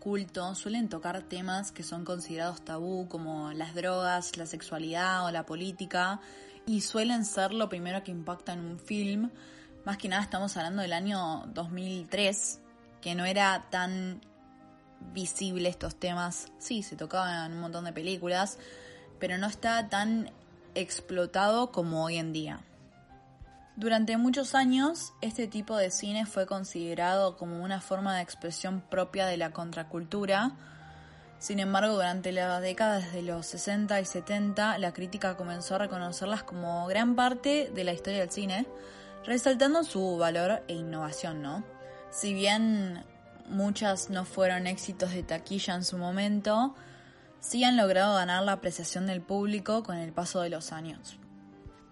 culto 0.00 0.54
suelen 0.56 0.88
tocar 0.88 1.22
temas 1.22 1.70
que 1.70 1.84
son 1.84 2.04
considerados 2.04 2.62
tabú 2.62 3.06
como 3.08 3.52
las 3.52 3.74
drogas, 3.74 4.36
la 4.36 4.46
sexualidad 4.46 5.26
o 5.26 5.30
la 5.30 5.46
política 5.46 6.20
y 6.66 6.80
suelen 6.80 7.24
ser 7.24 7.52
lo 7.52 7.68
primero 7.68 8.02
que 8.02 8.10
impacta 8.10 8.54
en 8.54 8.60
un 8.60 8.78
film. 8.80 9.30
Más 9.84 9.98
que 9.98 10.08
nada 10.08 10.22
estamos 10.22 10.56
hablando 10.56 10.82
del 10.82 10.92
año 10.92 11.44
2003, 11.54 12.60
que 13.00 13.14
no 13.14 13.24
era 13.24 13.66
tan 13.70 14.20
visible 15.12 15.68
estos 15.68 15.96
temas. 15.96 16.48
Sí, 16.58 16.82
se 16.82 16.96
tocaban 16.96 17.46
en 17.46 17.56
un 17.56 17.60
montón 17.60 17.84
de 17.84 17.92
películas, 17.92 18.58
pero 19.18 19.38
no 19.38 19.46
está 19.46 19.88
tan 19.88 20.30
explotado 20.74 21.72
como 21.72 22.04
hoy 22.04 22.16
en 22.16 22.32
día. 22.32 22.60
Durante 23.76 24.16
muchos 24.16 24.54
años, 24.54 25.14
este 25.20 25.46
tipo 25.46 25.76
de 25.76 25.90
cine 25.90 26.26
fue 26.26 26.44
considerado 26.44 27.36
como 27.36 27.62
una 27.62 27.80
forma 27.80 28.16
de 28.16 28.22
expresión 28.22 28.80
propia 28.80 29.26
de 29.26 29.36
la 29.36 29.52
contracultura. 29.52 30.52
Sin 31.38 31.60
embargo, 31.60 31.94
durante 31.94 32.32
las 32.32 32.60
décadas 32.60 33.12
de 33.12 33.22
los 33.22 33.46
60 33.46 33.98
y 34.00 34.04
70, 34.04 34.76
la 34.78 34.92
crítica 34.92 35.36
comenzó 35.36 35.76
a 35.76 35.78
reconocerlas 35.78 36.42
como 36.42 36.86
gran 36.88 37.14
parte 37.14 37.70
de 37.72 37.84
la 37.84 37.92
historia 37.92 38.20
del 38.20 38.30
cine, 38.30 38.66
resaltando 39.24 39.84
su 39.84 40.18
valor 40.18 40.62
e 40.68 40.74
innovación, 40.74 41.40
¿no? 41.40 41.64
Si 42.10 42.34
bien 42.34 43.04
muchas 43.48 44.10
no 44.10 44.24
fueron 44.24 44.66
éxitos 44.66 45.12
de 45.12 45.22
taquilla 45.22 45.74
en 45.74 45.84
su 45.84 45.96
momento, 45.96 46.74
sí 47.38 47.64
han 47.64 47.76
logrado 47.76 48.16
ganar 48.16 48.42
la 48.42 48.52
apreciación 48.52 49.06
del 49.06 49.22
público 49.22 49.84
con 49.84 49.96
el 49.96 50.12
paso 50.12 50.40
de 50.40 50.50
los 50.50 50.72
años. 50.72 51.16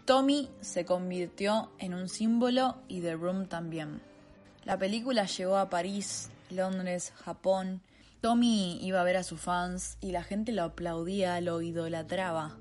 Tommy 0.08 0.48
se 0.62 0.86
convirtió 0.86 1.70
en 1.78 1.92
un 1.92 2.08
símbolo 2.08 2.78
y 2.88 3.02
The 3.02 3.12
Room 3.12 3.44
también. 3.46 4.00
La 4.64 4.78
película 4.78 5.26
llegó 5.26 5.58
a 5.58 5.68
París, 5.68 6.30
Londres, 6.48 7.12
Japón. 7.14 7.82
Tommy 8.22 8.78
iba 8.80 9.02
a 9.02 9.04
ver 9.04 9.18
a 9.18 9.22
sus 9.22 9.38
fans 9.38 9.98
y 10.00 10.12
la 10.12 10.22
gente 10.22 10.52
lo 10.52 10.62
aplaudía, 10.62 11.38
lo 11.42 11.60
idolatraba. 11.60 12.56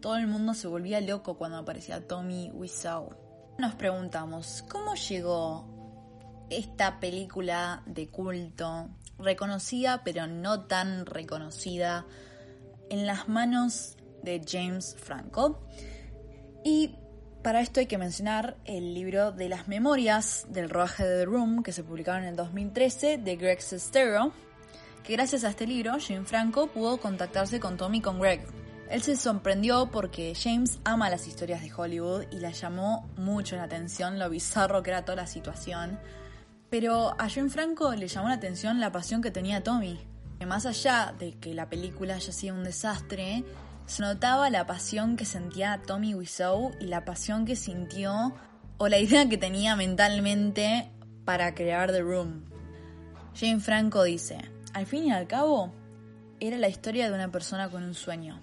Todo 0.00 0.14
el 0.14 0.28
mundo 0.28 0.54
se 0.54 0.68
volvía 0.68 1.00
loco 1.00 1.36
cuando 1.36 1.58
aparecía 1.58 2.06
Tommy 2.06 2.52
Wiseau. 2.54 3.16
Nos 3.58 3.74
preguntamos, 3.74 4.62
¿cómo 4.68 4.94
llegó 4.94 5.66
esta 6.50 7.00
película 7.00 7.82
de 7.86 8.06
culto, 8.06 8.90
reconocida 9.18 10.04
pero 10.04 10.28
no 10.28 10.66
tan 10.66 11.04
reconocida, 11.04 12.06
en 12.90 13.08
las 13.08 13.28
manos 13.28 13.96
de 14.22 14.40
James 14.46 14.94
Franco. 14.96 15.66
Y 16.68 16.96
para 17.44 17.60
esto 17.60 17.78
hay 17.78 17.86
que 17.86 17.96
mencionar 17.96 18.56
el 18.64 18.92
libro 18.92 19.30
de 19.30 19.48
las 19.48 19.68
memorias 19.68 20.46
del 20.48 20.68
rodaje 20.68 21.04
de 21.06 21.20
The 21.20 21.24
Room, 21.26 21.62
que 21.62 21.70
se 21.70 21.84
publicaron 21.84 22.24
en 22.24 22.30
el 22.30 22.34
2013, 22.34 23.18
de 23.18 23.36
Greg 23.36 23.62
Sestero, 23.62 24.32
que 25.04 25.12
gracias 25.12 25.44
a 25.44 25.50
este 25.50 25.64
libro, 25.64 25.92
James 26.04 26.28
Franco 26.28 26.66
pudo 26.66 26.96
contactarse 26.96 27.60
con 27.60 27.76
Tommy 27.76 27.98
y 27.98 28.00
con 28.00 28.18
Greg. 28.18 28.44
Él 28.90 29.00
se 29.00 29.14
sorprendió 29.14 29.92
porque 29.92 30.34
James 30.34 30.80
ama 30.82 31.08
las 31.08 31.28
historias 31.28 31.62
de 31.62 31.72
Hollywood 31.72 32.24
y 32.32 32.40
le 32.40 32.52
llamó 32.52 33.08
mucho 33.16 33.54
la 33.54 33.62
atención 33.62 34.18
lo 34.18 34.28
bizarro 34.28 34.82
que 34.82 34.90
era 34.90 35.04
toda 35.04 35.22
la 35.22 35.28
situación. 35.28 36.00
Pero 36.68 37.14
a 37.16 37.30
James 37.30 37.52
Franco 37.52 37.94
le 37.94 38.08
llamó 38.08 38.26
la 38.26 38.34
atención 38.34 38.80
la 38.80 38.90
pasión 38.90 39.22
que 39.22 39.30
tenía 39.30 39.62
Tommy. 39.62 40.00
Que 40.40 40.46
más 40.46 40.66
allá 40.66 41.14
de 41.16 41.34
que 41.34 41.54
la 41.54 41.68
película 41.68 42.16
haya 42.16 42.32
sido 42.32 42.56
un 42.56 42.64
desastre, 42.64 43.44
se 43.86 44.02
notaba 44.02 44.50
la 44.50 44.66
pasión 44.66 45.16
que 45.16 45.24
sentía 45.24 45.80
Tommy 45.86 46.14
Wiseau 46.14 46.72
y 46.80 46.86
la 46.86 47.04
pasión 47.04 47.44
que 47.44 47.56
sintió 47.56 48.34
o 48.78 48.88
la 48.88 48.98
idea 48.98 49.28
que 49.28 49.38
tenía 49.38 49.76
mentalmente 49.76 50.90
para 51.24 51.54
crear 51.54 51.92
The 51.92 52.00
Room. 52.00 52.44
James 53.34 53.64
Franco 53.64 54.02
dice, 54.02 54.38
al 54.72 54.86
fin 54.86 55.06
y 55.06 55.12
al 55.12 55.26
cabo, 55.26 55.72
era 56.40 56.58
la 56.58 56.68
historia 56.68 57.08
de 57.08 57.14
una 57.14 57.30
persona 57.30 57.70
con 57.70 57.82
un 57.82 57.94
sueño. 57.94 58.40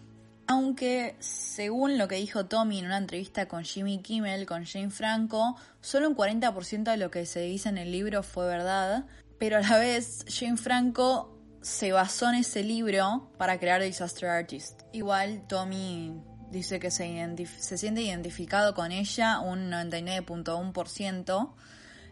Aunque, 0.47 1.15
según 1.19 1.97
lo 1.97 2.07
que 2.07 2.15
dijo 2.15 2.45
Tommy 2.45 2.79
en 2.79 2.85
una 2.85 2.97
entrevista 2.97 3.47
con 3.47 3.63
Jimmy 3.63 4.01
Kimmel 4.01 4.45
con 4.45 4.65
Jane 4.65 4.89
Franco, 4.89 5.55
solo 5.81 6.09
un 6.09 6.15
40% 6.15 6.83
de 6.83 6.97
lo 6.97 7.11
que 7.11 7.25
se 7.25 7.41
dice 7.41 7.69
en 7.69 7.77
el 7.77 7.91
libro 7.91 8.23
fue 8.23 8.45
verdad, 8.45 9.05
pero 9.39 9.57
a 9.57 9.61
la 9.61 9.77
vez 9.77 10.25
Jane 10.27 10.57
Franco 10.57 11.32
se 11.63 11.93
basó 11.93 12.29
en 12.29 12.35
ese 12.35 12.61
libro 12.61 13.31
para 13.37 13.57
crear 13.57 13.81
Disaster 13.81 14.29
Artist. 14.29 14.81
Igual 14.91 15.47
Tommy 15.47 16.13
dice 16.51 16.79
que 16.79 16.91
se, 16.91 17.47
se 17.57 17.77
siente 17.77 18.01
identificado 18.01 18.75
con 18.75 18.91
ella 18.91 19.39
un 19.39 19.71
99.1%. 19.71 21.53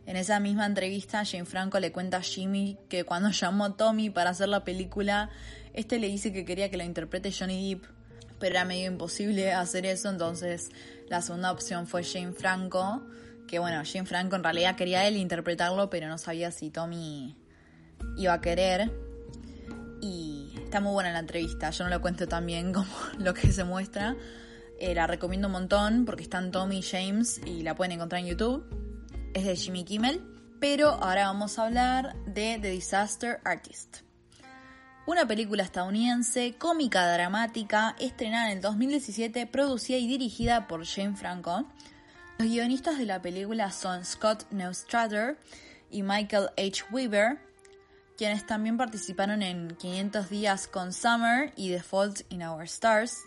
En 0.07 0.15
esa 0.15 0.39
misma 0.39 0.65
entrevista, 0.65 1.23
Jane 1.25 1.45
Franco 1.45 1.79
le 1.79 1.91
cuenta 1.91 2.17
a 2.17 2.21
Jimmy 2.21 2.79
que 2.89 3.03
cuando 3.03 3.29
llamó 3.31 3.65
a 3.65 3.77
Tommy 3.77 4.09
para 4.09 4.31
hacer 4.31 4.47
la 4.47 4.63
película, 4.63 5.29
este 5.73 5.99
le 5.99 6.07
dice 6.07 6.31
que 6.33 6.45
quería 6.45 6.71
que 6.71 6.77
lo 6.77 6.83
interprete 6.83 7.31
Johnny 7.31 7.75
Depp 7.75 7.85
pero 8.39 8.55
era 8.55 8.65
medio 8.65 8.87
imposible 8.87 9.53
hacer 9.53 9.85
eso, 9.85 10.09
entonces 10.09 10.69
la 11.07 11.21
segunda 11.21 11.51
opción 11.51 11.85
fue 11.85 12.03
Jane 12.03 12.33
Franco, 12.33 13.03
que 13.47 13.59
bueno, 13.59 13.83
Jane 13.85 14.07
Franco 14.07 14.35
en 14.35 14.43
realidad 14.43 14.75
quería 14.75 15.07
él 15.07 15.15
interpretarlo, 15.15 15.91
pero 15.91 16.07
no 16.07 16.17
sabía 16.17 16.49
si 16.49 16.71
Tommy 16.71 17.37
iba 18.17 18.33
a 18.33 18.41
querer. 18.41 19.10
Está 20.71 20.79
muy 20.79 20.93
buena 20.93 21.11
la 21.11 21.19
entrevista, 21.19 21.69
yo 21.71 21.83
no 21.83 21.89
lo 21.89 21.99
cuento 21.99 22.29
tan 22.29 22.45
bien 22.45 22.71
como 22.73 22.87
lo 23.17 23.33
que 23.33 23.51
se 23.51 23.65
muestra. 23.65 24.15
Eh, 24.79 24.95
la 24.95 25.05
recomiendo 25.05 25.49
un 25.49 25.51
montón 25.51 26.05
porque 26.05 26.23
están 26.23 26.49
Tommy 26.49 26.77
y 26.77 26.81
James 26.81 27.41
y 27.45 27.63
la 27.63 27.75
pueden 27.75 27.91
encontrar 27.91 28.21
en 28.21 28.27
YouTube. 28.27 28.63
Es 29.33 29.43
de 29.43 29.57
Jimmy 29.57 29.83
Kimmel. 29.83 30.21
Pero 30.61 30.91
ahora 30.91 31.25
vamos 31.25 31.59
a 31.59 31.65
hablar 31.65 32.15
de 32.25 32.57
The 32.61 32.69
Disaster 32.69 33.41
Artist 33.43 33.97
una 35.07 35.27
película 35.27 35.63
estadounidense 35.63 36.55
cómica 36.57 37.11
dramática 37.11 37.97
estrenada 37.99 38.49
en 38.49 38.59
el 38.59 38.61
2017, 38.61 39.47
producida 39.47 39.97
y 39.97 40.07
dirigida 40.07 40.69
por 40.69 40.85
Jane 40.85 41.17
Franco. 41.17 41.65
Los 42.37 42.47
guionistas 42.47 42.97
de 42.97 43.07
la 43.07 43.21
película 43.21 43.71
son 43.71 44.05
Scott 44.05 44.49
Neustrater 44.51 45.37
y 45.89 46.01
Michael 46.01 46.47
H. 46.55 46.85
Weaver, 46.91 47.39
quienes 48.21 48.45
también 48.45 48.77
participaron 48.77 49.41
en 49.41 49.75
500 49.77 50.29
días 50.29 50.67
con 50.67 50.93
Summer 50.93 51.51
y 51.55 51.71
The 51.71 51.81
Fault 51.81 52.21
in 52.29 52.43
Our 52.43 52.65
Stars. 52.65 53.17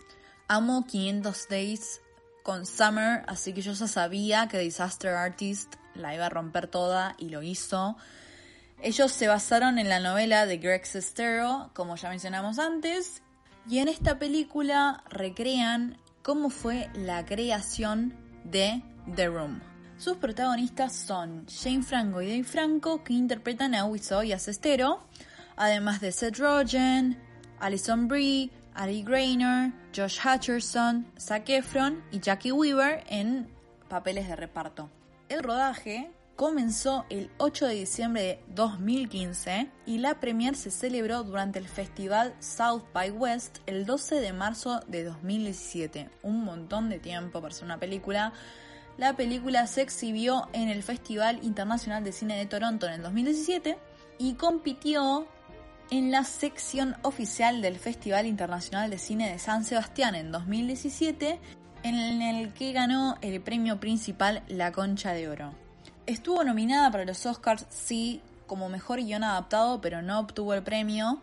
Amo 0.47 0.85
500 0.87 1.49
Days 1.49 2.01
con 2.43 2.65
Summer, 2.65 3.25
así 3.27 3.51
que 3.51 3.61
yo 3.61 3.73
ya 3.73 3.87
sabía 3.87 4.47
que 4.47 4.57
Disaster 4.57 5.13
Artist 5.13 5.75
la 5.95 6.15
iba 6.15 6.27
a 6.27 6.29
romper 6.29 6.67
toda 6.67 7.13
y 7.17 7.27
lo 7.27 7.43
hizo. 7.43 7.97
Ellos 8.81 9.11
se 9.11 9.27
basaron 9.27 9.79
en 9.79 9.89
la 9.89 9.99
novela 9.99 10.45
de 10.45 10.59
Greg 10.59 10.85
Sestero, 10.85 11.71
como 11.73 11.97
ya 11.97 12.07
mencionamos 12.07 12.57
antes, 12.57 13.21
y 13.67 13.79
en 13.79 13.89
esta 13.89 14.17
película 14.17 15.03
recrean 15.09 15.97
cómo 16.23 16.49
fue 16.49 16.89
la 16.93 17.25
creación 17.25 18.13
de 18.45 18.81
The 19.13 19.27
Room. 19.27 19.74
Sus 19.97 20.17
protagonistas 20.17 20.93
son 20.93 21.45
Jane 21.47 21.81
Franco 21.81 22.21
y 22.21 22.27
Dave 22.27 22.43
Franco, 22.43 23.03
que 23.03 23.13
interpretan 23.13 23.73
a 23.75 23.85
Wiseau 23.85 24.23
y 24.23 24.33
a 24.33 24.39
Sestero, 24.39 25.01
además 25.55 26.01
de 26.01 26.11
Seth 26.11 26.37
Rogen, 26.37 27.17
Alison 27.59 28.07
Brie, 28.07 28.51
Ari 28.73 29.03
Grainer, 29.03 29.71
Josh 29.95 30.19
Hutcherson, 30.19 31.07
Zac 31.17 31.47
Efron 31.49 32.03
y 32.11 32.19
Jackie 32.19 32.51
Weaver 32.51 33.05
en 33.07 33.47
papeles 33.87 34.27
de 34.27 34.35
reparto. 34.35 34.89
El 35.29 35.41
rodaje 35.41 36.11
comenzó 36.35 37.05
el 37.09 37.31
8 37.37 37.67
de 37.67 37.73
diciembre 37.75 38.21
de 38.21 38.39
2015 38.49 39.71
y 39.85 39.99
la 39.99 40.19
premier 40.19 40.57
se 40.57 40.71
celebró 40.71 41.23
durante 41.23 41.57
el 41.57 41.69
festival 41.69 42.35
South 42.39 42.83
by 42.93 43.11
West 43.11 43.59
el 43.65 43.85
12 43.85 44.15
de 44.15 44.33
marzo 44.33 44.81
de 44.87 45.05
2017. 45.05 46.09
Un 46.23 46.43
montón 46.43 46.89
de 46.89 46.99
tiempo 46.99 47.41
para 47.41 47.53
ser 47.53 47.63
una 47.63 47.79
película. 47.79 48.33
La 48.97 49.13
película 49.15 49.67
se 49.67 49.81
exhibió 49.81 50.47
en 50.53 50.69
el 50.69 50.81
Festival 50.81 51.39
Internacional 51.43 52.03
de 52.03 52.13
Cine 52.13 52.37
de 52.37 52.45
Toronto 52.45 52.87
en 52.87 52.93
el 52.93 53.01
2017 53.01 53.77
y 54.19 54.35
compitió 54.35 55.27
en 55.91 56.11
la 56.11 56.23
sección 56.23 56.95
oficial 57.01 57.61
del 57.61 57.77
Festival 57.77 58.25
Internacional 58.25 58.89
de 58.89 58.97
Cine 58.97 59.29
de 59.29 59.37
San 59.37 59.65
Sebastián 59.65 60.15
en 60.15 60.31
2017, 60.31 61.39
en 61.83 62.21
el 62.21 62.53
que 62.53 62.71
ganó 62.71 63.17
el 63.21 63.41
premio 63.41 63.79
principal 63.81 64.43
La 64.47 64.71
Concha 64.71 65.11
de 65.11 65.27
Oro. 65.27 65.53
Estuvo 66.05 66.43
nominada 66.43 66.89
para 66.89 67.03
los 67.03 67.25
Oscars, 67.25 67.65
sí, 67.69 68.21
como 68.47 68.69
mejor 68.69 68.99
guion 68.99 69.23
adaptado, 69.23 69.81
pero 69.81 70.01
no 70.01 70.19
obtuvo 70.19 70.53
el 70.53 70.63
premio. 70.63 71.21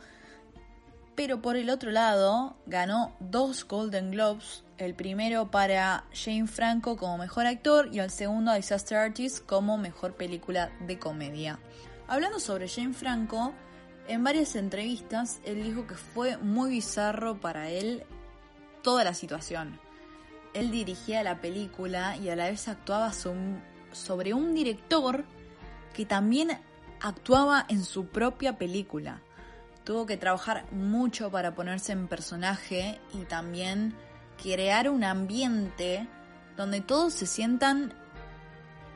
Pero 1.14 1.42
por 1.42 1.57
el 1.57 1.69
otro 1.69 1.90
lado, 1.90 2.57
ganó 2.66 3.14
dos 3.21 3.66
Golden 3.66 4.12
Globes, 4.12 4.64
el 4.78 4.95
primero 4.95 5.50
para 5.50 6.04
Jane 6.12 6.47
Franco 6.47 6.97
como 6.97 7.19
mejor 7.19 7.47
actor 7.47 7.90
y 7.92 7.99
el 7.99 8.11
segundo 8.11 8.50
a 8.50 8.57
Disaster 8.57 8.97
Artist 8.97 9.45
como 9.45 9.76
mejor 9.76 10.14
película 10.14 10.73
de 10.87 10.99
comedia. 10.99 11.59
Hablando 12.09 12.40
sobre 12.40 12.66
Jane 12.66 12.95
Franco, 12.95 13.52
en 14.09 14.25
varias 14.25 14.57
entrevistas 14.57 15.40
él 15.45 15.62
dijo 15.62 15.87
que 15.87 15.95
fue 15.95 16.38
muy 16.38 16.71
bizarro 16.71 17.40
para 17.40 17.69
él 17.69 18.04
toda 18.83 19.04
la 19.04 19.14
situación. 19.14 19.78
Él 20.54 20.71
dirigía 20.71 21.23
la 21.23 21.40
película 21.40 22.16
y 22.16 22.28
a 22.31 22.37
la 22.37 22.50
vez 22.50 22.69
actuaba 22.69 23.12
sobre 23.12 24.35
un 24.35 24.54
director 24.54 25.25
que 25.95 26.07
también 26.07 26.59
actuaba 27.00 27.64
en 27.69 27.85
su 27.85 28.07
propia 28.07 28.59
película. 28.59 29.23
Tuvo 29.84 30.06
que 30.06 30.16
trabajar 30.16 30.64
mucho 30.72 31.30
para 31.30 31.54
ponerse 31.54 31.92
en 31.92 32.08
personaje 32.08 33.00
y 33.12 33.24
también 33.24 33.94
crear 34.40 34.88
un 34.88 35.04
ambiente 35.04 36.06
donde 36.56 36.80
todos 36.80 37.12
se 37.14 37.26
sientan 37.26 37.92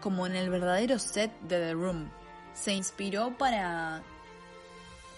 como 0.00 0.26
en 0.26 0.36
el 0.36 0.50
verdadero 0.50 0.98
set 0.98 1.32
de 1.42 1.58
The 1.58 1.72
Room. 1.72 2.10
Se 2.54 2.72
inspiró 2.72 3.36
para 3.36 4.02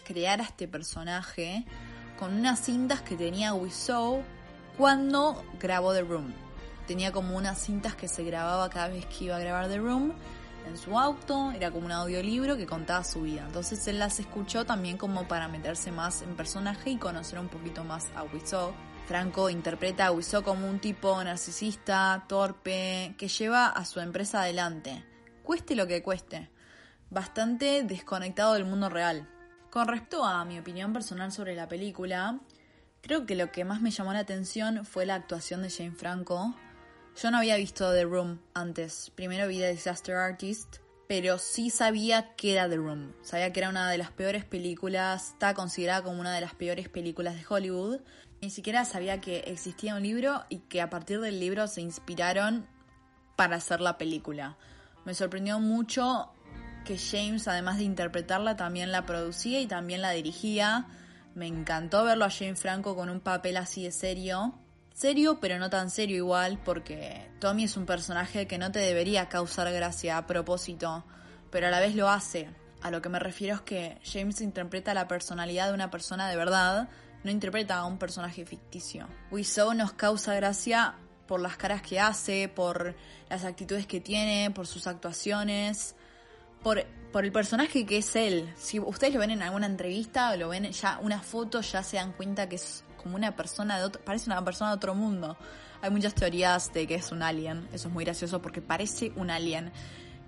crear 0.05 0.41
a 0.41 0.45
este 0.45 0.67
personaje 0.67 1.65
con 2.19 2.35
unas 2.35 2.61
cintas 2.61 3.03
que 3.03 3.17
tenía 3.17 3.55
Wiseau 3.55 4.23
cuando 4.77 5.45
grabó 5.61 5.93
The 5.93 6.03
Room 6.03 6.33
tenía 6.89 7.13
como 7.13 7.37
unas 7.37 7.59
cintas 7.59 7.95
que 7.95 8.09
se 8.09 8.25
grababa 8.25 8.71
cada 8.71 8.89
vez 8.89 9.05
que 9.05 9.27
iba 9.27 9.37
a 9.37 9.39
grabar 9.39 9.69
The 9.69 9.77
Room 9.77 10.15
en 10.69 10.77
su 10.77 10.99
auto, 10.99 11.51
era 11.53 11.71
como 11.71 11.87
un 11.87 11.93
audiolibro 11.93 12.57
que 12.57 12.67
contaba 12.67 13.03
su 13.03 13.23
vida. 13.23 13.45
Entonces 13.47 13.87
él 13.89 13.99
las 13.99 14.21
escuchó 14.21 14.65
también 14.65 14.97
como 14.97 15.27
para 15.27 15.49
meterse 15.49 15.91
más 15.91 16.23
en 16.23 16.37
personaje 16.37 16.91
y 16.91 16.97
conocer 16.99 17.39
un 17.39 17.49
poquito 17.49 17.85
más 17.85 18.07
a 18.15 18.23
Wiseau. 18.23 18.73
Franco 19.07 19.49
interpreta 19.49 20.07
a 20.07 20.13
Wiseau 20.13 20.43
como 20.43 20.69
un 20.69 20.81
tipo 20.81 21.25
narcisista, 21.25 22.27
torpe, 22.29 23.15
que 23.17 23.29
lleva 23.29 23.69
a 23.69 23.85
su 23.87 24.01
empresa 24.01 24.43
adelante, 24.43 25.03
cueste 25.43 25.75
lo 25.75 25.87
que 25.87 26.03
cueste, 26.03 26.51
bastante 27.09 27.83
desconectado 27.85 28.53
del 28.53 28.67
mundo 28.67 28.91
real. 28.91 29.27
Con 29.71 29.89
respecto 29.89 30.25
a 30.25 30.45
mi 30.45 30.59
opinión 30.59 30.93
personal 30.93 31.33
sobre 31.33 31.55
la 31.55 31.69
película, 31.69 32.39
creo 33.01 33.25
que 33.25 33.35
lo 33.35 33.51
que 33.51 33.65
más 33.65 33.81
me 33.81 33.91
llamó 33.91 34.13
la 34.13 34.19
atención 34.19 34.85
fue 34.85 35.07
la 35.07 35.15
actuación 35.15 35.63
de 35.63 35.71
Jane 35.71 35.93
Franco, 35.93 36.55
yo 37.21 37.33
no 37.33 37.39
había 37.39 37.57
visto 37.57 37.93
The 37.93 38.05
Room 38.05 38.39
antes. 38.55 39.11
Primero 39.15 39.49
vi 39.49 39.59
The 39.59 39.73
Disaster 39.73 40.15
Artist, 40.15 40.77
pero 41.09 41.39
sí 41.39 41.69
sabía 41.69 42.37
que 42.37 42.53
era 42.53 42.69
The 42.69 42.77
Room. 42.77 43.13
Sabía 43.23 43.53
que 43.53 43.59
era 43.59 43.71
una 43.71 43.91
de 43.91 43.99
las 43.99 44.13
peores 44.13 44.45
películas, 44.45 45.31
está 45.33 45.53
considerada 45.53 46.05
como 46.05 46.21
una 46.21 46.33
de 46.33 46.41
las 46.41 46.55
peores 46.55 46.89
películas 46.89 47.35
de 47.35 47.45
Hollywood. 47.49 48.01
Ni 48.41 48.51
siquiera 48.51 48.85
sabía 48.85 49.21
que 49.21 49.41
existía 49.47 49.97
un 49.97 50.05
libro 50.05 50.45
y 50.49 50.59
que 50.59 50.81
a 50.81 50.91
partir 50.91 51.21
del 51.21 51.41
libro 51.41 51.67
se 51.67 51.81
inspiraron 51.81 52.69
para 53.35 53.57
hacer 53.57 53.81
la 53.81 53.99
película. 53.99 54.57
Me 55.05 55.13
sorprendió 55.15 55.59
mucho 55.59 56.31
que 56.85 56.99
James, 56.99 57.49
además 57.49 57.79
de 57.79 57.85
interpretarla, 57.85 58.57
también 58.57 58.93
la 58.93 59.07
producía 59.07 59.61
y 59.61 59.67
también 59.67 60.03
la 60.03 60.13
dirigía. 60.13 60.87
Me 61.35 61.49
encantó 61.49 62.05
verlo 62.05 62.27
a 62.27 62.31
James 62.31 62.61
Franco 62.61 62.95
con 62.95 63.11
un 63.11 63.19
papel 63.19 63.57
así 63.57 63.83
de 63.83 63.91
serio. 63.91 64.55
Serio, 64.99 65.39
pero 65.39 65.61
no 65.61 65.71
tan 65.71 65.91
serio 65.91 66.17
igual, 66.17 66.59
porque 66.65 67.31
Tommy 67.39 67.63
es 67.63 67.77
un 67.77 67.87
personaje 67.87 68.49
que 68.49 68.59
no 68.59 68.73
te 68.73 68.81
debería 68.81 69.29
causar 69.29 69.73
gracia 69.73 70.19
a 70.19 70.27
propósito, 70.27 71.05
pero 71.53 71.69
a 71.69 71.71
la 71.71 71.79
vez 71.79 71.95
lo 71.95 72.09
hace. 72.09 72.51
A 72.83 72.91
lo 72.91 73.01
que 73.01 73.09
me 73.09 73.21
refiero 73.21 73.55
es 73.55 73.61
que 73.61 74.01
James 74.03 74.41
interpreta 74.41 74.95
la 74.95 75.07
personalidad 75.07 75.69
de 75.69 75.75
una 75.75 75.89
persona 75.89 76.29
de 76.29 76.35
verdad, 76.35 76.89
no 77.23 77.31
interpreta 77.31 77.77
a 77.77 77.85
un 77.85 77.97
personaje 77.97 78.45
ficticio. 78.45 79.07
Wiseau 79.31 79.73
nos 79.73 79.93
causa 79.93 80.35
gracia 80.35 80.97
por 81.29 81.39
las 81.39 81.57
caras 81.57 81.81
que 81.81 82.01
hace, 82.01 82.49
por 82.49 82.97
las 83.31 83.45
actitudes 83.45 83.87
que 83.87 84.01
tiene, 84.01 84.51
por 84.51 84.67
sus 84.67 84.89
actuaciones, 84.89 85.95
por, 86.65 86.85
por 87.13 87.25
el 87.25 87.31
personaje 87.31 87.87
que 87.87 87.99
es 87.99 88.17
él. 88.17 88.53
Si 88.57 88.81
ustedes 88.81 89.15
lo 89.15 89.21
ven 89.21 89.31
en 89.31 89.43
alguna 89.43 89.67
entrevista 89.67 90.33
o 90.33 90.37
lo 90.37 90.49
ven 90.49 90.73
ya 90.73 90.99
una 91.01 91.23
foto, 91.23 91.61
ya 91.61 91.85
se 91.85 91.99
dan 91.99 92.15
cuenta 92.15 92.49
que 92.49 92.57
es 92.57 92.83
como 92.99 93.17
una 93.17 93.35
persona 93.35 93.79
de 93.79 93.85
otro, 93.85 94.03
parece 94.05 94.31
una 94.31 94.45
persona 94.45 94.71
de 94.71 94.77
otro 94.77 94.95
mundo. 94.95 95.39
Hay 95.81 95.91
muchas 95.91 96.15
teorías 96.15 96.73
de 96.75 96.87
que 96.87 96.97
es 96.97 97.13
un 97.13 97.23
alien, 97.23 97.67
eso 97.73 97.89
es 97.89 97.95
muy 97.95 98.05
gracioso 98.05 98.43
porque 98.43 98.61
parece 98.61 99.13
un 99.17 99.31
alien. 99.31 99.73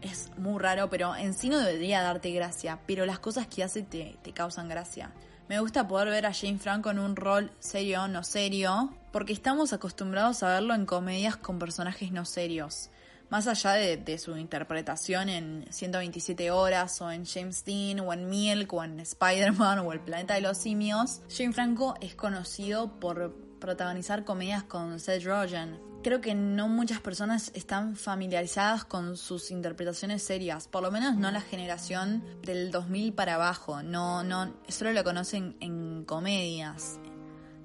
Es 0.01 0.31
muy 0.39 0.59
raro, 0.59 0.89
pero 0.89 1.15
en 1.15 1.35
sí 1.35 1.51
no 1.51 1.59
debería 1.59 2.01
darte 2.01 2.31
gracia, 2.31 2.79
pero 2.87 3.05
las 3.05 3.19
cosas 3.19 3.47
que 3.47 3.63
hace 3.63 3.83
te, 3.83 4.17
te 4.23 4.33
causan 4.33 4.69
gracia. 4.69 5.11
Me 5.51 5.61
gusta 5.61 5.87
poder 5.89 6.09
ver 6.09 6.27
a 6.27 6.33
Jane 6.33 6.59
Franco 6.59 6.91
en 6.91 7.01
un 7.01 7.17
rol 7.17 7.51
serio 7.59 8.09
no 8.09 8.23
serio, 8.23 8.95
porque 9.13 9.33
estamos 9.33 9.73
acostumbrados 9.73 10.43
a 10.43 10.49
verlo 10.49 10.75
en 10.75 10.87
comedias 10.87 11.37
con 11.37 11.59
personajes 11.59 12.13
no 12.13 12.25
serios. 12.25 12.89
Más 13.31 13.47
allá 13.47 13.75
de, 13.75 14.19
su 14.19 14.37
interpretación 14.37 15.29
en 15.29 15.65
127 15.71 16.51
horas 16.51 17.01
o 17.01 17.13
en 17.13 17.25
James 17.25 17.65
Dean 17.65 18.01
o 18.01 18.13
en 18.13 18.29
Milk 18.29 18.73
o 18.73 18.83
en 18.83 18.99
Spider-Man 18.99 19.79
o 19.79 19.93
El 19.93 20.01
Planeta 20.01 20.35
de 20.35 20.41
los 20.41 20.59
Simios, 20.59 21.23
Jane 21.31 21.53
Franco 21.53 21.95
es 22.01 22.17
conocido 22.17 22.99
por 22.99 23.33
protagonizar 23.61 24.25
comedias 24.25 24.65
con 24.65 24.99
Seth 24.99 25.23
Rogen. 25.23 25.79
Creo 26.03 26.21
que 26.21 26.35
no 26.35 26.67
muchas 26.67 27.01
personas 27.01 27.53
están 27.55 27.95
familiarizadas 27.95 28.85
con 28.85 29.17
sus 29.17 29.53
interpretaciones 29.53 30.25
serias, 30.25 30.67
por 30.67 30.83
lo 30.83 30.91
menos 30.91 31.15
no 31.15 31.31
la 31.31 31.41
generación 31.41 32.25
del 32.43 32.73
2000 32.73 33.13
para 33.13 33.37
abajo, 33.37 33.85
no, 33.85 34.25
no, 34.25 34.57
solo 34.67 34.93
lo 34.93 35.05
conocen 35.05 35.57
en 35.61 36.05
comedias, 36.05 36.99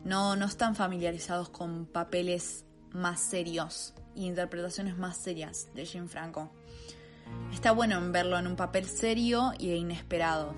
no, 0.03 0.35
no 0.35 0.45
están 0.45 0.75
familiarizados 0.75 1.49
con 1.49 1.87
papeles 1.87 2.65
más 2.91 3.19
serios 3.19 3.95
y 4.15 4.25
interpretaciones 4.25 4.97
más 4.97 5.17
serias 5.17 5.67
de 5.73 5.85
Jim 5.85 6.07
Franco. 6.07 6.51
Está 7.53 7.71
bueno 7.71 7.97
en 7.97 8.11
verlo 8.11 8.37
en 8.37 8.47
un 8.47 8.55
papel 8.55 8.85
serio 8.85 9.51
e 9.59 9.75
inesperado. 9.75 10.55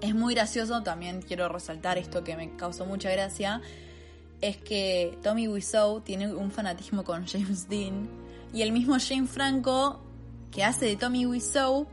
Es 0.00 0.14
muy 0.14 0.34
gracioso, 0.34 0.82
también 0.82 1.22
quiero 1.22 1.48
resaltar 1.48 1.98
esto 1.98 2.24
que 2.24 2.36
me 2.36 2.56
causó 2.56 2.86
mucha 2.86 3.10
gracia, 3.10 3.60
es 4.40 4.56
que 4.56 5.18
Tommy 5.22 5.48
Wiseau 5.48 6.00
tiene 6.00 6.32
un 6.32 6.50
fanatismo 6.50 7.04
con 7.04 7.26
James 7.26 7.68
Dean 7.68 8.08
y 8.52 8.62
el 8.62 8.72
mismo 8.72 8.96
James 8.98 9.30
Franco 9.30 10.00
que 10.50 10.64
hace 10.64 10.86
de 10.86 10.96
Tommy 10.96 11.26
Wiseau 11.26 11.86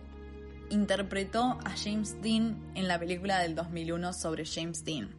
interpretó 0.70 1.58
a 1.64 1.76
James 1.78 2.22
Dean 2.22 2.58
en 2.76 2.88
la 2.88 3.00
película 3.00 3.40
del 3.40 3.56
2001 3.56 4.14
sobre 4.14 4.46
James 4.46 4.84
Dean. 4.84 5.10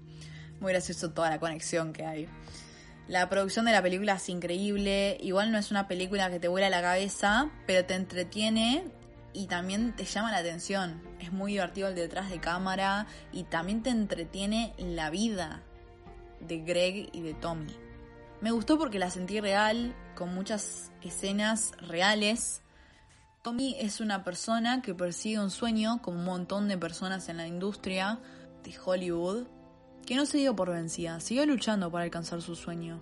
Muy 0.61 0.73
gracioso 0.73 1.11
toda 1.11 1.31
la 1.31 1.39
conexión 1.39 1.93
que 1.93 2.05
hay. 2.05 2.29
La 3.09 3.31
producción 3.31 3.65
de 3.65 3.73
la 3.73 3.81
película 3.81 4.15
es 4.17 4.29
increíble, 4.29 5.17
igual 5.23 5.51
no 5.51 5.57
es 5.57 5.71
una 5.71 5.89
película 5.89 6.31
que 6.31 6.39
te 6.39 6.47
vuela 6.47 6.69
la 6.69 6.83
cabeza, 6.83 7.51
pero 7.67 7.87
te 7.87 7.95
entretiene 7.95 8.85
y 9.33 9.47
también 9.47 9.97
te 9.97 10.05
llama 10.05 10.31
la 10.31 10.37
atención. 10.37 11.01
Es 11.19 11.33
muy 11.33 11.53
divertido 11.53 11.89
el 11.89 11.95
detrás 11.95 12.29
de 12.29 12.39
cámara 12.39 13.07
y 13.33 13.45
también 13.45 13.83
te 13.83 13.89
entretiene 13.89 14.75
la 14.77 15.09
vida 15.09 15.63
de 16.41 16.59
Greg 16.59 17.09
y 17.15 17.23
de 17.23 17.33
Tommy. 17.33 17.75
Me 18.43 18.51
gustó 18.51 18.77
porque 18.77 18.99
la 18.99 19.09
sentí 19.09 19.41
real, 19.41 19.95
con 20.15 20.35
muchas 20.35 20.93
escenas 21.01 21.73
reales. 21.81 22.61
Tommy 23.41 23.75
es 23.81 24.03
una 24.03 24.23
persona 24.23 24.83
que 24.83 24.95
persigue 24.95 25.41
un 25.41 25.51
sueño, 25.51 26.03
como 26.03 26.19
un 26.19 26.25
montón 26.27 26.69
de 26.69 26.77
personas 26.77 27.31
en 27.31 27.39
la 27.39 27.47
industria 27.47 28.19
de 28.65 28.75
Hollywood, 28.85 29.47
que 30.09 30.17
no 30.17 30.25
se 30.25 30.39
dio 30.39 30.57
por 30.57 30.71
vencida, 30.71 31.21
siguió 31.21 31.45
luchando 31.45 31.93
para 31.93 32.05
alcanzar 32.05 32.41
su 32.41 32.57
sueño. 32.57 32.99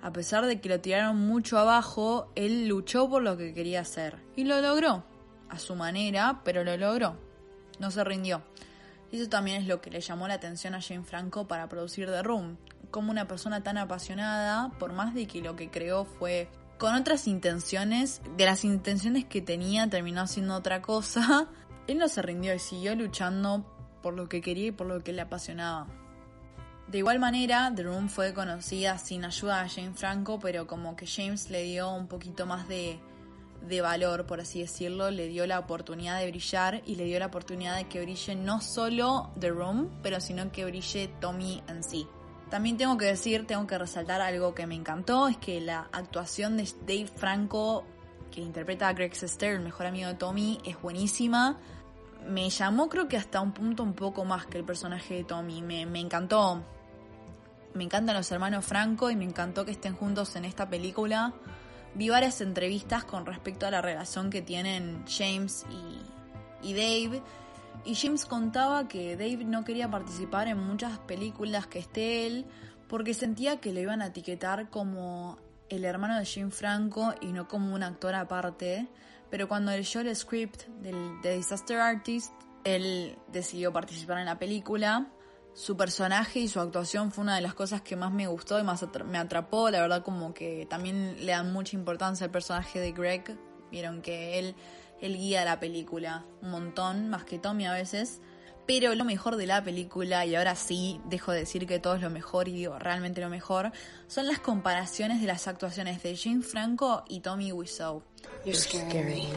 A 0.00 0.12
pesar 0.12 0.46
de 0.46 0.60
que 0.60 0.68
lo 0.68 0.78
tiraron 0.78 1.16
mucho 1.16 1.58
abajo, 1.58 2.30
él 2.36 2.68
luchó 2.68 3.10
por 3.10 3.20
lo 3.20 3.36
que 3.36 3.52
quería 3.52 3.80
hacer. 3.80 4.16
Y 4.36 4.44
lo 4.44 4.60
logró, 4.60 5.02
a 5.48 5.58
su 5.58 5.74
manera, 5.74 6.42
pero 6.44 6.62
lo 6.62 6.76
logró. 6.76 7.16
No 7.80 7.90
se 7.90 8.04
rindió. 8.04 8.44
Eso 9.10 9.28
también 9.28 9.60
es 9.60 9.66
lo 9.66 9.80
que 9.80 9.90
le 9.90 10.00
llamó 10.00 10.28
la 10.28 10.34
atención 10.34 10.76
a 10.76 10.80
Jane 10.80 11.02
Franco 11.02 11.48
para 11.48 11.68
producir 11.68 12.06
The 12.06 12.22
Room. 12.22 12.58
Como 12.92 13.10
una 13.10 13.26
persona 13.26 13.64
tan 13.64 13.76
apasionada, 13.76 14.70
por 14.78 14.92
más 14.92 15.14
de 15.14 15.26
que 15.26 15.42
lo 15.42 15.56
que 15.56 15.68
creó 15.68 16.04
fue 16.04 16.48
con 16.78 16.94
otras 16.94 17.26
intenciones, 17.26 18.22
de 18.36 18.46
las 18.46 18.64
intenciones 18.64 19.24
que 19.24 19.42
tenía 19.42 19.90
terminó 19.90 20.20
haciendo 20.20 20.54
otra 20.54 20.80
cosa, 20.80 21.48
él 21.88 21.98
no 21.98 22.06
se 22.06 22.22
rindió 22.22 22.54
y 22.54 22.60
siguió 22.60 22.94
luchando 22.94 23.66
por 24.02 24.14
lo 24.14 24.28
que 24.28 24.40
quería 24.40 24.68
y 24.68 24.72
por 24.72 24.86
lo 24.86 25.02
que 25.02 25.12
le 25.12 25.22
apasionaba. 25.22 25.86
De 26.88 26.98
igual 26.98 27.18
manera, 27.18 27.72
The 27.74 27.84
Room 27.84 28.08
fue 28.08 28.34
conocida 28.34 28.98
sin 28.98 29.24
ayuda 29.24 29.62
de 29.62 29.70
Jane 29.70 29.94
Franco, 29.94 30.38
pero 30.40 30.66
como 30.66 30.94
que 30.96 31.06
James 31.06 31.48
le 31.48 31.62
dio 31.62 31.90
un 31.90 32.06
poquito 32.06 32.44
más 32.44 32.68
de, 32.68 32.98
de 33.66 33.80
valor, 33.80 34.26
por 34.26 34.40
así 34.40 34.60
decirlo, 34.60 35.10
le 35.10 35.28
dio 35.28 35.46
la 35.46 35.58
oportunidad 35.58 36.18
de 36.18 36.28
brillar 36.28 36.82
y 36.84 36.96
le 36.96 37.04
dio 37.04 37.18
la 37.18 37.26
oportunidad 37.26 37.76
de 37.76 37.84
que 37.84 38.02
brille 38.02 38.34
no 38.34 38.60
solo 38.60 39.30
The 39.38 39.50
Room, 39.50 39.90
pero 40.02 40.20
sino 40.20 40.50
que 40.50 40.64
brille 40.64 41.08
Tommy 41.20 41.62
en 41.68 41.82
sí. 41.82 42.06
También 42.50 42.76
tengo 42.76 42.98
que 42.98 43.06
decir, 43.06 43.46
tengo 43.46 43.66
que 43.66 43.78
resaltar 43.78 44.20
algo 44.20 44.54
que 44.54 44.66
me 44.66 44.74
encantó, 44.74 45.28
es 45.28 45.38
que 45.38 45.60
la 45.60 45.88
actuación 45.92 46.58
de 46.58 46.68
Dave 46.80 47.06
Franco, 47.06 47.84
que 48.30 48.42
interpreta 48.42 48.88
a 48.88 48.92
Greg 48.92 49.14
Sester, 49.14 49.54
el 49.54 49.60
mejor 49.60 49.86
amigo 49.86 50.08
de 50.08 50.14
Tommy, 50.14 50.58
es 50.64 50.80
buenísima. 50.82 51.58
Me 52.28 52.50
llamó 52.50 52.88
creo 52.88 53.08
que 53.08 53.16
hasta 53.16 53.40
un 53.40 53.52
punto 53.52 53.82
un 53.82 53.94
poco 53.94 54.24
más 54.24 54.46
que 54.46 54.58
el 54.58 54.64
personaje 54.64 55.14
de 55.14 55.24
Tommy, 55.24 55.62
me, 55.62 55.86
me 55.86 56.00
encantó. 56.00 56.62
Me 57.74 57.84
encantan 57.84 58.16
los 58.16 58.30
hermanos 58.30 58.64
Franco 58.64 59.10
y 59.10 59.16
me 59.16 59.24
encantó 59.24 59.64
que 59.64 59.72
estén 59.72 59.94
juntos 59.94 60.36
en 60.36 60.44
esta 60.44 60.68
película 60.68 61.32
vi 61.94 62.08
varias 62.08 62.40
entrevistas 62.40 63.04
con 63.04 63.26
respecto 63.26 63.66
a 63.66 63.70
la 63.70 63.82
relación 63.82 64.30
que 64.30 64.42
tienen 64.42 65.04
James 65.06 65.66
y, 65.70 66.68
y, 66.68 66.74
Dave. 66.74 67.22
Y 67.84 67.94
James 67.94 68.26
contaba 68.26 68.88
que 68.88 69.16
Dave 69.16 69.44
no 69.44 69.64
quería 69.64 69.90
participar 69.90 70.48
en 70.48 70.58
muchas 70.58 70.98
películas 71.00 71.66
que 71.66 71.78
esté 71.78 72.26
él 72.26 72.46
porque 72.88 73.14
sentía 73.14 73.60
que 73.60 73.72
le 73.72 73.82
iban 73.82 74.02
a 74.02 74.06
etiquetar 74.06 74.68
como 74.68 75.38
el 75.68 75.84
hermano 75.84 76.18
de 76.18 76.26
Jim 76.26 76.50
Franco 76.50 77.14
y 77.20 77.32
no 77.32 77.48
como 77.48 77.74
un 77.74 77.82
actor 77.82 78.14
aparte. 78.14 78.88
Pero 79.32 79.48
cuando 79.48 79.72
leyó 79.72 80.02
el 80.02 80.14
script 80.14 80.66
del, 80.82 81.22
de 81.22 81.38
Disaster 81.38 81.78
Artist, 81.78 82.34
él 82.64 83.16
decidió 83.28 83.72
participar 83.72 84.18
en 84.18 84.26
la 84.26 84.38
película 84.38 85.10
su 85.54 85.74
personaje 85.74 86.40
y 86.40 86.48
su 86.48 86.60
actuación 86.60 87.12
fue 87.12 87.24
una 87.24 87.36
de 87.36 87.40
las 87.40 87.54
cosas 87.54 87.80
que 87.80 87.96
más 87.96 88.12
me 88.12 88.26
gustó 88.26 88.60
y 88.60 88.62
más 88.62 88.84
me 89.06 89.16
atrapó. 89.16 89.70
La 89.70 89.80
verdad 89.80 90.02
como 90.02 90.34
que 90.34 90.66
también 90.68 91.16
le 91.24 91.32
dan 91.32 91.50
mucha 91.50 91.78
importancia 91.78 92.26
al 92.26 92.30
personaje 92.30 92.78
de 92.78 92.92
Greg. 92.92 93.38
Vieron 93.70 94.02
que 94.02 94.38
él, 94.38 94.54
él 95.00 95.16
guía 95.16 95.46
la 95.46 95.58
película 95.58 96.26
un 96.42 96.50
montón, 96.50 97.08
más 97.08 97.24
que 97.24 97.38
Tommy 97.38 97.64
a 97.64 97.72
veces. 97.72 98.20
Pero 98.66 98.94
lo 98.94 99.04
mejor 99.04 99.36
de 99.36 99.46
la 99.46 99.62
película, 99.62 100.24
y 100.24 100.36
ahora 100.36 100.54
sí 100.54 101.00
dejo 101.06 101.32
de 101.32 101.40
decir 101.40 101.66
que 101.66 101.78
todo 101.78 101.96
es 101.96 102.02
lo 102.02 102.10
mejor 102.10 102.48
y 102.48 102.52
digo 102.52 102.78
realmente 102.78 103.20
lo 103.20 103.28
mejor, 103.28 103.72
son 104.06 104.26
las 104.26 104.38
comparaciones 104.38 105.20
de 105.20 105.26
las 105.26 105.48
actuaciones 105.48 106.02
de 106.02 106.16
Jane 106.16 106.42
Franco 106.42 107.04
y 107.08 107.20
Tommy 107.20 107.52
Wiseau. 107.52 108.02
You're 108.44 108.58
scary. 108.58 109.28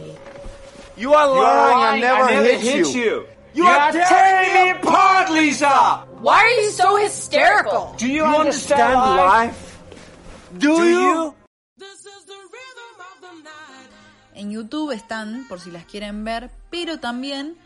You 0.97 1.13
are 1.13 1.27
lying. 1.27 1.97
I 1.97 2.01
never, 2.01 2.57
hit, 2.57 2.87
you. 2.93 3.25
You, 3.53 3.65
are 3.65 3.91
tearing 3.91 4.53
me 4.53 4.71
apart, 4.71 5.29
Lisa! 5.29 6.05
Why 6.21 6.43
are 6.43 6.61
you 6.61 6.69
so 6.69 6.97
hysterical? 6.97 7.95
Do 7.97 8.07
you, 8.07 8.23
understand 8.23 8.93
life? 8.95 9.79
Do 10.57 10.83
you? 10.83 11.35
En 14.33 14.51
YouTube 14.51 14.91
están, 14.91 15.47
por 15.47 15.61
si 15.61 15.71
las 15.71 15.85
quieren 15.85 16.25
ver, 16.25 16.51
pero 16.69 16.99
también 16.99 17.57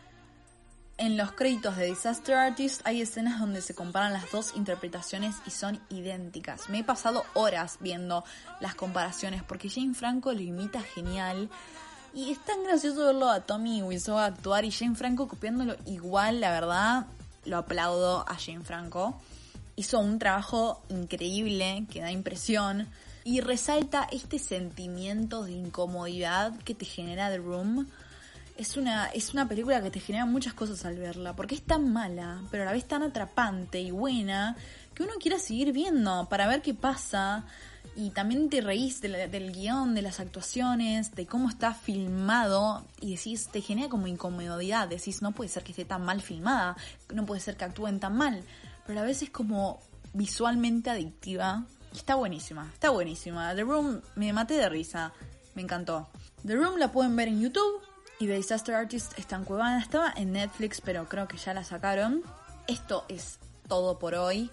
en 0.99 1.15
los 1.15 1.31
créditos 1.31 1.77
de 1.77 1.85
Disaster 1.85 2.35
Artist 2.35 2.81
hay 2.83 3.01
escenas 3.01 3.39
donde 3.39 3.61
se 3.61 3.73
comparan 3.73 4.11
las 4.11 4.29
dos 4.31 4.53
interpretaciones 4.57 5.33
y 5.47 5.51
son 5.51 5.79
idénticas. 5.89 6.69
Me 6.69 6.79
he 6.79 6.83
pasado 6.83 7.23
horas 7.33 7.77
viendo 7.79 8.25
las 8.59 8.75
comparaciones 8.75 9.41
porque 9.41 9.69
Jane 9.69 9.93
Franco 9.93 10.33
lo 10.33 10.41
imita 10.41 10.81
genial. 10.81 11.49
Y 12.13 12.31
es 12.31 12.43
tan 12.43 12.63
gracioso 12.65 13.05
verlo 13.05 13.29
a 13.29 13.39
Tommy 13.39 13.81
Wiseau 13.81 14.17
actuar 14.17 14.65
y 14.65 14.71
Jane 14.71 14.95
Franco 14.95 15.29
copiándolo 15.29 15.77
igual, 15.85 16.41
la 16.41 16.51
verdad, 16.51 17.05
lo 17.45 17.57
aplaudo 17.57 18.25
a 18.27 18.35
Jane 18.37 18.65
Franco. 18.65 19.21
Hizo 19.77 19.99
un 19.99 20.19
trabajo 20.19 20.83
increíble 20.89 21.85
que 21.89 22.01
da 22.01 22.11
impresión 22.11 22.89
y 23.23 23.39
resalta 23.39 24.05
este 24.11 24.37
sentimiento 24.37 25.45
de 25.45 25.53
incomodidad 25.53 26.57
que 26.59 26.75
te 26.75 26.83
genera 26.83 27.29
The 27.29 27.37
Room. 27.37 27.87
Es 28.59 28.75
una, 28.75 29.05
es 29.07 29.33
una 29.33 29.47
película 29.47 29.81
que 29.81 29.89
te 29.89 30.01
genera 30.01 30.25
muchas 30.25 30.53
cosas 30.53 30.83
al 30.83 30.97
verla, 30.97 31.33
porque 31.33 31.55
es 31.55 31.61
tan 31.61 31.93
mala, 31.93 32.41
pero 32.51 32.63
a 32.63 32.65
la 32.65 32.73
vez 32.73 32.85
tan 32.85 33.03
atrapante 33.03 33.79
y 33.79 33.89
buena, 33.89 34.57
que 34.93 35.03
uno 35.03 35.13
quiera 35.17 35.39
seguir 35.39 35.71
viendo 35.71 36.27
para 36.29 36.45
ver 36.45 36.61
qué 36.61 36.73
pasa. 36.73 37.45
Y 37.95 38.09
también 38.09 38.49
te 38.49 38.59
reís 38.59 38.99
de 38.99 39.29
del 39.29 39.53
guion, 39.53 39.95
de 39.95 40.01
las 40.01 40.19
actuaciones, 40.19 41.15
de 41.15 41.25
cómo 41.25 41.47
está 41.47 41.73
filmado. 41.73 42.85
Y 42.99 43.15
decís, 43.15 43.47
te 43.47 43.61
genera 43.61 43.87
como 43.87 44.07
incomodidad. 44.07 44.89
Decís, 44.89 45.21
no 45.21 45.31
puede 45.31 45.49
ser 45.49 45.63
que 45.63 45.71
esté 45.71 45.85
tan 45.85 46.03
mal 46.03 46.21
filmada. 46.21 46.75
No 47.13 47.25
puede 47.25 47.39
ser 47.39 47.55
que 47.55 47.63
actúen 47.63 47.99
tan 47.99 48.15
mal. 48.17 48.43
Pero 48.85 48.99
a 48.99 49.03
veces 49.03 49.23
es 49.23 49.29
como 49.29 49.79
visualmente 50.13 50.89
adictiva. 50.89 51.65
Está 51.93 52.15
buenísima, 52.15 52.69
está 52.73 52.89
buenísima. 52.89 53.55
The 53.55 53.63
Room, 53.63 54.01
me 54.15 54.33
maté 54.33 54.55
de 54.55 54.67
risa. 54.67 55.13
Me 55.55 55.61
encantó. 55.61 56.09
The 56.45 56.55
Room 56.55 56.77
la 56.77 56.91
pueden 56.91 57.15
ver 57.15 57.29
en 57.29 57.41
YouTube. 57.41 57.88
Y 58.19 58.27
The 58.27 58.35
Disaster 58.35 58.75
Artist 58.75 59.17
está 59.17 59.37
en 59.37 59.45
Cuevana. 59.45 59.79
Estaba 59.79 60.13
en 60.15 60.33
Netflix, 60.33 60.81
pero 60.81 61.07
creo 61.07 61.29
que 61.29 61.37
ya 61.37 61.53
la 61.53 61.63
sacaron. 61.63 62.21
Esto 62.67 63.05
es 63.07 63.39
todo 63.69 63.97
por 63.97 64.13
hoy. 64.13 64.49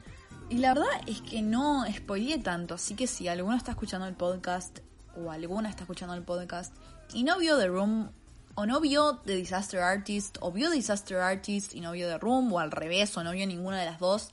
Y 0.49 0.59
la 0.59 0.73
verdad 0.73 0.87
es 1.09 1.21
que 1.21 1.43
no 1.43 1.85
spoileé 1.93 2.39
tanto. 2.39 2.75
Así 2.75 2.95
que 2.95 3.09
si 3.09 3.27
alguno 3.27 3.57
está 3.57 3.73
escuchando 3.73 4.07
el 4.07 4.15
podcast, 4.15 4.79
o 5.17 5.33
alguna 5.33 5.69
está 5.69 5.83
escuchando 5.83 6.15
el 6.15 6.23
podcast, 6.23 6.73
y 7.13 7.25
no 7.25 7.39
vio 7.39 7.59
The 7.59 7.67
Room, 7.67 8.13
o 8.55 8.67
no 8.67 8.81
vio 8.81 9.17
The 9.25 9.35
Disaster 9.35 9.81
Artist, 9.81 10.39
o 10.41 10.53
vio 10.53 10.71
Disaster 10.71 11.19
Artist 11.19 11.75
y 11.75 11.81
no 11.81 11.91
vio 11.91 12.07
The 12.09 12.19
Room, 12.19 12.53
o 12.53 12.61
al 12.61 12.71
revés, 12.71 13.17
o 13.17 13.25
no 13.25 13.33
vio 13.33 13.49
ninguna 13.49 13.81
de 13.81 13.87
las 13.87 13.99
dos, 13.99 14.31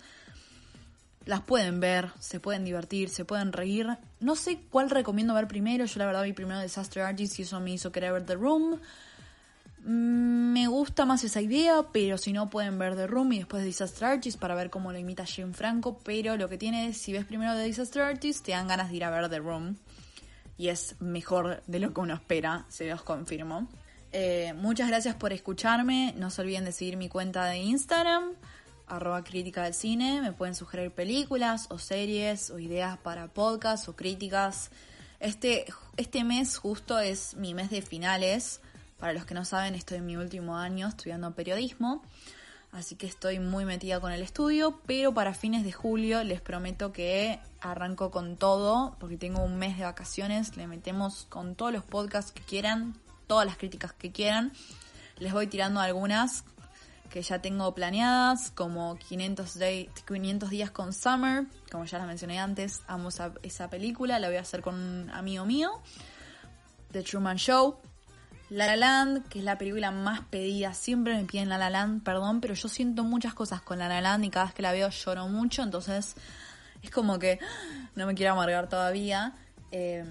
las 1.25 1.41
pueden 1.41 1.79
ver, 1.79 2.11
se 2.19 2.39
pueden 2.39 2.65
divertir, 2.65 3.09
se 3.09 3.25
pueden 3.25 3.51
reír. 3.51 3.97
No 4.19 4.35
sé 4.35 4.61
cuál 4.69 4.91
recomiendo 4.91 5.33
ver 5.33 5.47
primero. 5.47 5.85
Yo 5.85 5.97
la 5.97 6.05
verdad 6.05 6.23
vi 6.23 6.33
primero 6.33 6.61
Disaster 6.61 7.01
Artist 7.01 7.39
y 7.39 7.41
eso 7.41 7.59
me 7.59 7.71
hizo 7.71 7.91
querer 7.91 8.13
ver 8.13 8.25
The 8.25 8.35
Room. 8.35 8.79
Mm, 9.83 10.53
Me 10.53 10.67
gusta 10.67 11.05
más 11.05 11.23
esa 11.23 11.41
idea, 11.41 11.87
pero 11.91 12.17
si 12.17 12.31
no 12.31 12.49
pueden 12.49 12.77
ver 12.77 12.95
The 12.95 13.07
Room 13.07 13.33
y 13.33 13.39
después 13.39 13.63
Disaster 13.63 14.05
Artist 14.05 14.39
para 14.39 14.55
ver 14.55 14.69
cómo 14.69 14.91
lo 14.91 14.97
imita 14.97 15.25
Jim 15.25 15.53
Franco. 15.53 15.99
Pero 16.03 16.37
lo 16.37 16.47
que 16.47 16.57
tiene 16.57 16.87
es, 16.87 16.97
si 16.97 17.11
ves 17.11 17.25
primero 17.25 17.53
The 17.55 17.63
Disaster 17.63 18.03
Artist, 18.03 18.45
te 18.45 18.51
dan 18.51 18.67
ganas 18.67 18.89
de 18.89 18.95
ir 18.97 19.03
a 19.03 19.09
ver 19.09 19.29
The 19.29 19.39
Room. 19.39 19.77
Y 20.57 20.67
es 20.69 20.95
mejor 21.01 21.63
de 21.65 21.79
lo 21.79 21.93
que 21.93 21.99
uno 21.99 22.13
espera, 22.13 22.65
se 22.69 22.87
los 22.87 23.01
confirmo. 23.03 23.67
Eh, 24.11 24.53
muchas 24.55 24.87
gracias 24.87 25.15
por 25.15 25.33
escucharme. 25.33 26.13
No 26.17 26.29
se 26.29 26.41
olviden 26.41 26.65
de 26.65 26.71
seguir 26.71 26.95
mi 26.95 27.09
cuenta 27.09 27.45
de 27.45 27.57
Instagram, 27.57 28.33
arroba 28.87 29.23
crítica 29.23 29.63
del 29.63 29.73
cine. 29.73 30.21
Me 30.21 30.31
pueden 30.31 30.53
sugerir 30.53 30.91
películas 30.91 31.65
o 31.71 31.79
series 31.79 32.51
o 32.51 32.59
ideas 32.59 32.99
para 32.99 33.27
podcasts 33.27 33.89
o 33.89 33.95
críticas. 33.95 34.69
Este, 35.19 35.65
este 35.97 36.23
mes 36.23 36.57
justo 36.57 36.99
es 36.99 37.35
mi 37.35 37.55
mes 37.55 37.71
de 37.71 37.81
finales. 37.81 38.61
Para 39.03 39.11
los 39.11 39.25
que 39.25 39.33
no 39.33 39.43
saben, 39.43 39.75
estoy 39.75 39.97
en 39.97 40.05
mi 40.05 40.15
último 40.15 40.55
año 40.55 40.87
estudiando 40.87 41.29
periodismo. 41.35 42.01
Así 42.71 42.95
que 42.95 43.05
estoy 43.05 43.37
muy 43.37 43.65
metida 43.65 43.99
con 43.99 44.13
el 44.13 44.21
estudio, 44.21 44.79
pero 44.85 45.13
para 45.13 45.33
fines 45.33 45.65
de 45.65 45.73
julio 45.73 46.23
les 46.23 46.39
prometo 46.39 46.93
que 46.93 47.41
arranco 47.59 48.11
con 48.11 48.37
todo, 48.37 48.95
porque 49.01 49.17
tengo 49.17 49.43
un 49.43 49.57
mes 49.57 49.77
de 49.77 49.83
vacaciones, 49.83 50.55
le 50.55 50.67
metemos 50.67 51.25
con 51.27 51.55
todos 51.55 51.73
los 51.73 51.83
podcasts 51.83 52.31
que 52.31 52.43
quieran, 52.43 52.97
todas 53.27 53.45
las 53.45 53.57
críticas 53.57 53.91
que 53.91 54.13
quieran. 54.13 54.53
Les 55.17 55.33
voy 55.33 55.47
tirando 55.47 55.81
algunas 55.81 56.45
que 57.09 57.21
ya 57.23 57.39
tengo 57.41 57.75
planeadas, 57.75 58.51
como 58.51 58.95
500, 58.95 59.59
day- 59.59 59.89
500 60.07 60.49
días 60.49 60.71
con 60.71 60.93
Summer, 60.93 61.45
como 61.69 61.83
ya 61.83 61.97
las 61.97 62.07
mencioné 62.07 62.39
antes, 62.39 62.83
amo 62.87 63.09
esa, 63.09 63.33
esa 63.43 63.69
película, 63.69 64.17
la 64.19 64.29
voy 64.29 64.37
a 64.37 64.41
hacer 64.41 64.61
con 64.61 64.75
un 64.75 65.09
amigo 65.09 65.43
mío. 65.43 65.81
The 66.93 67.03
Truman 67.03 67.35
Show, 67.35 67.79
La 68.53 68.67
La 68.67 68.75
Land, 68.75 69.29
que 69.29 69.39
es 69.39 69.45
la 69.45 69.57
película 69.57 69.89
más 69.89 70.21
pedida, 70.29 70.75
siempre 70.75 71.15
me 71.15 71.23
piden 71.23 71.49
La 71.49 71.57
La 71.57 71.71
Land, 71.71 72.03
perdón, 72.03 72.39
pero 72.39 72.53
yo 72.53 72.69
siento 72.69 73.03
muchas 73.03 73.33
cosas 73.33 73.61
con 73.63 73.79
La 73.79 73.87
La 73.87 73.99
Land 73.99 74.25
y 74.25 74.29
cada 74.29 74.45
vez 74.45 74.53
que 74.53 74.61
la 74.61 74.71
veo 74.71 74.89
lloro 74.89 75.27
mucho, 75.27 75.63
entonces 75.63 76.13
es 76.83 76.91
como 76.91 77.17
que 77.17 77.39
no 77.95 78.05
me 78.05 78.13
quiero 78.13 78.33
amargar 78.33 78.69
todavía. 78.69 79.33
Eh, 79.71 80.05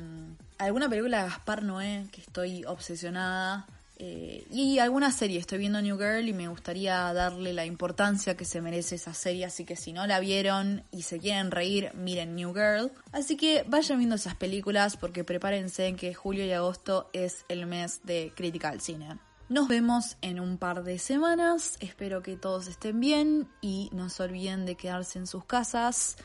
alguna 0.59 0.88
película 0.88 1.22
de 1.22 1.28
Gaspar 1.28 1.62
Noé, 1.62 2.09
que 2.11 2.20
estoy 2.20 2.64
obsesionada. 2.64 3.64
Eh, 4.04 4.44
y 4.50 4.80
alguna 4.80 5.12
serie, 5.12 5.38
estoy 5.38 5.58
viendo 5.58 5.80
New 5.80 5.96
Girl 5.96 6.28
y 6.28 6.32
me 6.32 6.48
gustaría 6.48 7.12
darle 7.12 7.52
la 7.52 7.64
importancia 7.64 8.36
que 8.36 8.44
se 8.44 8.60
merece 8.60 8.96
esa 8.96 9.14
serie, 9.14 9.44
así 9.44 9.64
que 9.64 9.76
si 9.76 9.92
no 9.92 10.08
la 10.08 10.18
vieron 10.18 10.82
y 10.90 11.02
se 11.02 11.20
quieren 11.20 11.52
reír, 11.52 11.92
miren 11.94 12.34
New 12.34 12.52
Girl. 12.52 12.90
Así 13.12 13.36
que 13.36 13.64
vayan 13.68 13.98
viendo 13.98 14.16
esas 14.16 14.34
películas 14.34 14.96
porque 14.96 15.22
prepárense 15.22 15.94
que 15.94 16.14
julio 16.14 16.44
y 16.44 16.50
agosto 16.50 17.10
es 17.12 17.44
el 17.48 17.66
mes 17.66 18.00
de 18.02 18.32
crítica 18.34 18.70
al 18.70 18.80
cine. 18.80 19.20
Nos 19.48 19.68
vemos 19.68 20.16
en 20.20 20.40
un 20.40 20.58
par 20.58 20.82
de 20.82 20.98
semanas, 20.98 21.76
espero 21.78 22.24
que 22.24 22.36
todos 22.36 22.66
estén 22.66 22.98
bien 22.98 23.48
y 23.60 23.88
no 23.92 24.08
se 24.08 24.24
olviden 24.24 24.66
de 24.66 24.74
quedarse 24.74 25.20
en 25.20 25.28
sus 25.28 25.44
casas, 25.44 26.16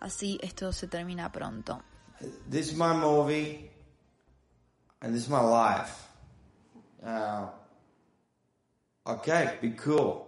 así 0.00 0.38
esto 0.42 0.70
se 0.70 0.86
termina 0.86 1.32
pronto. 1.32 1.82
This 2.50 2.72
is 2.72 2.74
my 2.74 2.92
movie, 2.92 3.70
and 5.00 5.14
this 5.14 5.22
is 5.22 5.30
my 5.30 5.40
life. 5.40 6.06
Uh, 7.06 7.46
okay, 9.06 9.58
be 9.60 9.70
cool. 9.70 10.26